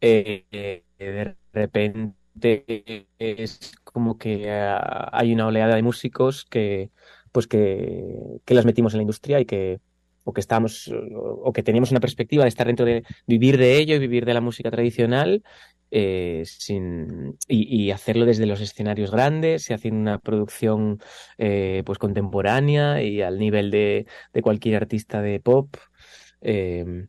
eh, 0.00 0.44
de 0.98 1.36
repente 1.52 2.14
es 3.18 3.72
como 3.84 4.18
que 4.18 4.50
ah, 4.50 5.10
hay 5.12 5.32
una 5.32 5.46
oleada 5.46 5.76
de 5.76 5.82
músicos 5.82 6.44
que 6.44 6.90
pues 7.32 7.46
que, 7.48 8.40
que 8.44 8.54
las 8.54 8.64
metimos 8.64 8.94
en 8.94 8.98
la 8.98 9.02
industria 9.02 9.40
y 9.40 9.44
que 9.46 9.80
o 10.24 10.32
que 10.32 10.40
estamos 10.40 10.90
o 10.92 11.52
que 11.52 11.62
teníamos 11.62 11.90
una 11.90 12.00
perspectiva 12.00 12.44
de 12.44 12.48
estar 12.48 12.66
dentro 12.66 12.86
de 12.86 13.04
vivir 13.26 13.58
de 13.58 13.78
ello 13.78 13.94
y 13.94 13.98
vivir 13.98 14.24
de 14.24 14.34
la 14.34 14.40
música 14.40 14.70
tradicional 14.70 15.42
eh, 15.90 16.42
sin, 16.44 17.38
y, 17.46 17.90
hacerlo 17.92 18.26
desde 18.26 18.46
los 18.46 18.60
escenarios 18.60 19.12
grandes 19.12 19.70
y 19.70 19.74
haciendo 19.74 20.00
una 20.00 20.18
producción 20.18 20.98
eh, 21.38 21.82
pues 21.86 21.98
contemporánea 21.98 23.00
y 23.02 23.22
al 23.22 23.38
nivel 23.38 23.70
de, 23.70 24.06
de 24.32 24.42
cualquier 24.42 24.76
artista 24.76 25.22
de 25.22 25.38
pop. 25.38 25.76
Eh, 26.40 27.06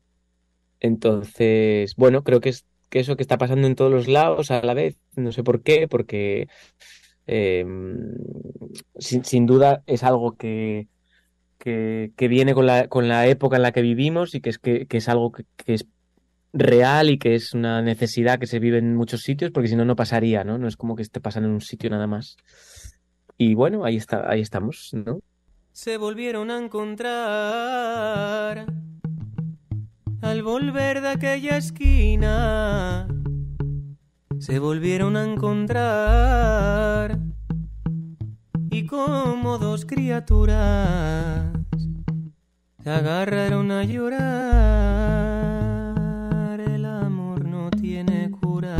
entonces, 0.79 1.95
bueno, 1.95 2.23
creo 2.23 2.41
que 2.41 2.49
es 2.49 2.65
que 2.89 2.99
eso 2.99 3.15
que 3.15 3.23
está 3.23 3.39
pasando 3.39 3.65
en 3.65 3.75
todos 3.75 3.91
los 3.91 4.07
lados 4.07 4.51
a 4.51 4.61
la 4.61 4.75
vez, 4.75 4.97
no 5.15 5.31
sé 5.31 5.43
por 5.43 5.63
qué, 5.63 5.87
porque 5.87 6.47
eh, 7.25 7.65
sin, 8.99 9.25
sin 9.25 9.45
duda 9.47 9.83
es 9.87 10.03
algo 10.03 10.35
que, 10.37 10.87
que, 11.57 12.11
viene 12.17 12.53
con 12.53 12.65
la, 12.65 12.87
con 12.87 13.07
la 13.07 13.27
época 13.27 13.55
en 13.55 13.63
la 13.63 13.71
que 13.71 13.81
vivimos 13.81 14.35
y 14.35 14.41
que 14.41 14.49
es, 14.49 14.59
que, 14.59 14.87
es 14.89 15.09
algo 15.09 15.31
que, 15.31 15.45
que 15.57 15.73
es 15.73 15.87
real 16.53 17.09
y 17.09 17.17
que 17.17 17.35
es 17.35 17.53
una 17.53 17.81
necesidad 17.81 18.39
que 18.39 18.47
se 18.47 18.59
vive 18.59 18.77
en 18.77 18.95
muchos 18.95 19.21
sitios, 19.21 19.51
porque 19.51 19.67
si 19.67 19.75
no, 19.75 19.85
no 19.85 19.95
pasaría, 19.95 20.43
¿no? 20.43 20.57
No 20.57 20.67
es 20.67 20.77
como 20.77 20.95
que 20.95 21.01
esté 21.01 21.19
pasando 21.19 21.49
en 21.49 21.55
un 21.55 21.61
sitio 21.61 21.89
nada 21.89 22.07
más. 22.07 22.37
Y 23.37 23.55
bueno, 23.55 23.83
ahí 23.85 23.97
está, 23.97 24.29
ahí 24.29 24.41
estamos, 24.41 24.91
¿no? 24.93 25.19
se 25.75 25.97
volvieron 25.97 26.49
a 26.51 26.57
encontrar 26.57 27.05
al 30.21 30.41
volver 30.41 31.01
de 31.01 31.09
aquella 31.09 31.57
esquina. 31.57 33.09
Se 34.39 34.59
volvieron 34.59 35.17
a 35.17 35.25
encontrar 35.25 37.19
y 38.77 38.85
como 38.87 39.57
dos 39.57 39.85
criaturas 39.85 41.45
se 42.83 42.89
agarraron 42.89 43.71
a 43.71 43.85
llorar. 43.85 44.19
El 46.59 46.83
amor 46.83 47.45
no 47.45 47.71
tiene 47.71 48.29
cura. 48.31 48.75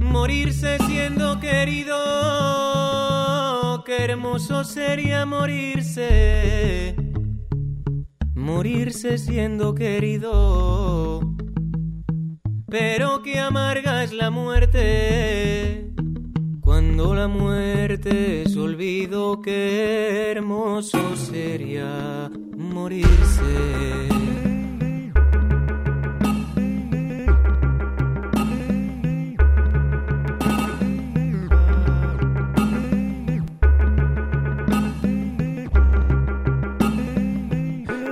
Morirse 0.00 0.78
siendo 0.86 1.38
querido, 1.38 1.94
qué 3.84 4.04
hermoso 4.04 4.64
sería 4.64 5.26
morirse. 5.26 6.96
Morirse 8.34 9.18
siendo 9.18 9.74
querido, 9.74 11.35
pero 12.68 13.22
qué 13.22 13.38
amarga 13.38 14.02
es 14.04 14.12
la 14.12 14.30
muerte. 14.30 15.92
Cuando 16.60 17.14
la 17.14 17.28
muerte 17.28 18.42
es 18.42 18.56
olvido, 18.56 19.40
qué 19.40 20.32
hermoso 20.32 21.16
sería 21.16 22.30
morirse. 22.56 24.08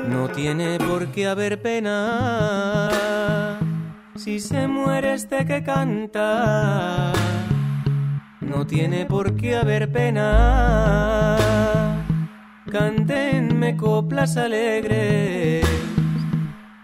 No 0.09 0.29
tiene 0.29 0.79
por 0.79 1.09
qué 1.09 1.27
haber 1.27 1.61
pena 1.61 2.91
si 4.17 4.41
se 4.41 4.67
muere 4.69 5.15
este 5.15 5.45
que 5.45 5.63
canta. 5.63 7.13
No 8.41 8.67
tiene 8.67 9.07
por 9.07 9.37
qué 9.37 9.57
haber 9.57 9.91
pena. 9.91 11.37
Cántenme 12.71 13.77
coplas 13.77 14.37
alegres. 14.37 15.67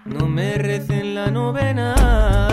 No 0.05 0.27
me 0.27 0.55
recen 0.55 1.15
la 1.15 1.31
novena 1.31 2.50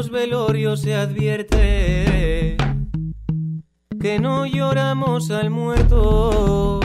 los 0.00 0.10
velorios 0.10 0.80
se 0.80 0.94
advierte 0.94 2.56
que 4.00 4.18
no 4.18 4.46
lloramos 4.46 5.30
al 5.30 5.50
muerto, 5.50 6.80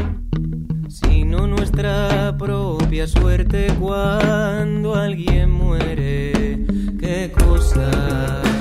sino 0.89 1.47
nuestra 1.47 2.36
propia 2.38 3.07
suerte 3.07 3.68
cuando 3.80 4.95
alguien 4.95 5.49
muere. 5.49 6.66
Qué 6.99 7.32
cosas. 7.32 8.55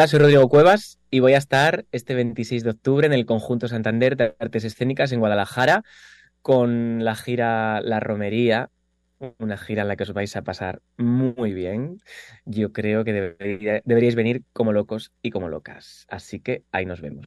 Hola, 0.00 0.08
soy 0.08 0.20
Rodrigo 0.20 0.48
Cuevas 0.48 0.98
y 1.10 1.20
voy 1.20 1.34
a 1.34 1.36
estar 1.36 1.84
este 1.92 2.14
26 2.14 2.64
de 2.64 2.70
octubre 2.70 3.06
en 3.06 3.12
el 3.12 3.26
Conjunto 3.26 3.68
Santander 3.68 4.16
de 4.16 4.34
Artes 4.38 4.64
Escénicas 4.64 5.12
en 5.12 5.20
Guadalajara 5.20 5.82
con 6.40 7.04
la 7.04 7.14
gira 7.14 7.82
La 7.82 8.00
Romería, 8.00 8.70
una 9.36 9.58
gira 9.58 9.82
en 9.82 9.88
la 9.88 9.96
que 9.96 10.04
os 10.04 10.14
vais 10.14 10.34
a 10.36 10.40
pasar 10.40 10.80
muy 10.96 11.52
bien. 11.52 12.00
Yo 12.46 12.72
creo 12.72 13.04
que 13.04 13.12
debería- 13.12 13.82
deberíais 13.84 14.14
venir 14.14 14.42
como 14.54 14.72
locos 14.72 15.12
y 15.20 15.28
como 15.32 15.50
locas. 15.50 16.06
Así 16.08 16.40
que 16.40 16.62
ahí 16.72 16.86
nos 16.86 17.02
vemos. 17.02 17.26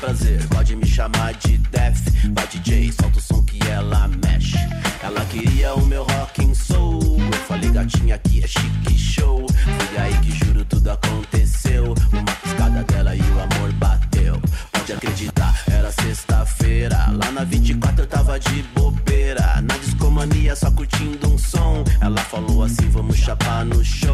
Prazer, 0.00 0.46
pode 0.48 0.76
me 0.76 0.86
chamar 0.86 1.34
de 1.34 1.58
Def. 1.58 2.00
Vai 2.32 2.46
DJ, 2.48 2.92
solta 2.92 3.18
o 3.18 3.22
som 3.22 3.42
que 3.44 3.58
ela 3.68 4.08
mexe. 4.24 4.58
Ela 5.02 5.24
queria 5.26 5.74
o 5.74 5.84
meu 5.86 6.04
rock 6.04 6.44
and 6.44 6.54
soul. 6.54 7.18
Eu 7.18 7.38
falei, 7.46 7.70
gatinha, 7.70 8.14
aqui 8.14 8.42
é 8.42 8.46
chique 8.46 8.98
show. 8.98 9.46
Foi 9.48 9.98
aí 9.98 10.16
que 10.18 10.32
juro 10.44 10.64
tudo 10.64 10.90
aconteceu. 10.90 11.94
Uma 12.12 12.32
piscada 12.42 12.84
dela 12.84 13.14
e 13.14 13.20
o 13.20 13.40
amor 13.40 13.72
bateu. 13.74 14.40
Pode 14.72 14.92
acreditar, 14.92 15.54
era 15.70 15.90
sexta-feira. 15.90 16.96
Lá 17.12 17.30
na 17.32 17.44
24 17.44 18.02
eu 18.02 18.06
tava 18.06 18.38
de 18.38 18.62
bobeira. 18.74 19.60
Na 19.62 19.76
discomania, 19.78 20.54
só 20.54 20.70
curtindo 20.70 21.32
um 21.32 21.38
som. 21.38 21.84
Ela 22.00 22.20
falou 22.20 22.62
assim: 22.62 22.88
vamos 22.90 23.16
chapar 23.16 23.64
no 23.64 23.84
show. 23.84 24.05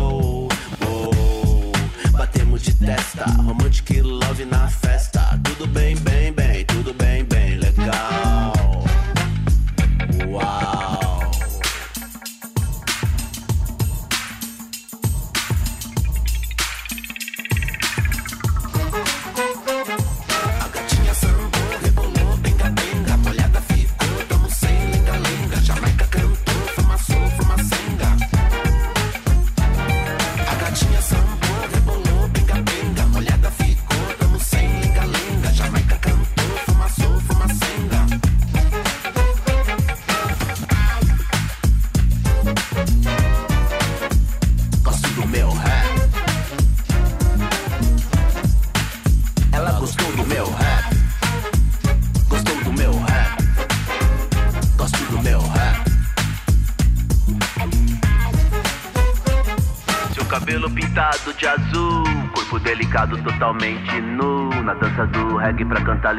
Batemos 2.93 2.93
de 2.93 2.97
testa. 2.97 3.25
Romantic 3.43 4.03
love 4.03 4.45
na 4.45 4.69
festa. 4.69 5.39
Tudo 5.45 5.67
bem, 5.67 5.97
bem, 5.97 6.22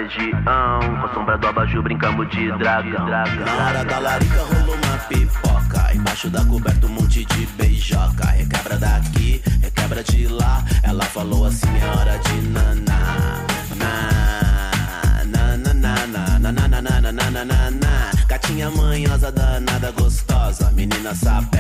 legião, 0.04 0.80
com 1.00 1.06
a 1.06 1.14
sombra 1.14 1.38
do 1.38 1.48
abajur 1.48 1.82
brincamos 1.82 2.30
de 2.30 2.52
draga. 2.58 3.00
Na 3.46 3.66
hora 3.66 3.86
da 3.86 4.00
larica 4.00 4.42
rolou 4.42 4.76
uma 4.76 4.98
pipoca, 5.08 5.96
embaixo 5.96 6.30
da 6.30 6.44
coberta 6.46 6.86
um 6.86 6.90
monte 6.90 7.26
de 7.26 7.46
beijoca. 7.58 8.26
Requebra 8.26 8.78
daqui, 8.78 9.42
requebra 9.62 10.04
de 10.04 10.28
lá. 10.28 10.64
Ela 10.84 11.04
falou 11.06 11.46
assim: 11.46 11.68
é 11.80 11.86
hora 11.88 12.18
de 12.20 12.42
naná. 12.50 13.44
Na, 13.76 15.24
na, 15.26 15.58
na, 15.58 15.74
na, 15.74 16.40
na, 16.40 16.52
na, 16.52 16.82
na, 16.82 17.12
na, 17.12 17.72
na, 17.72 18.72
manhosa, 18.76 19.32
danada, 19.32 19.92
gostosa. 19.92 20.72
Menina 20.72 21.16
sapeca 21.16 21.53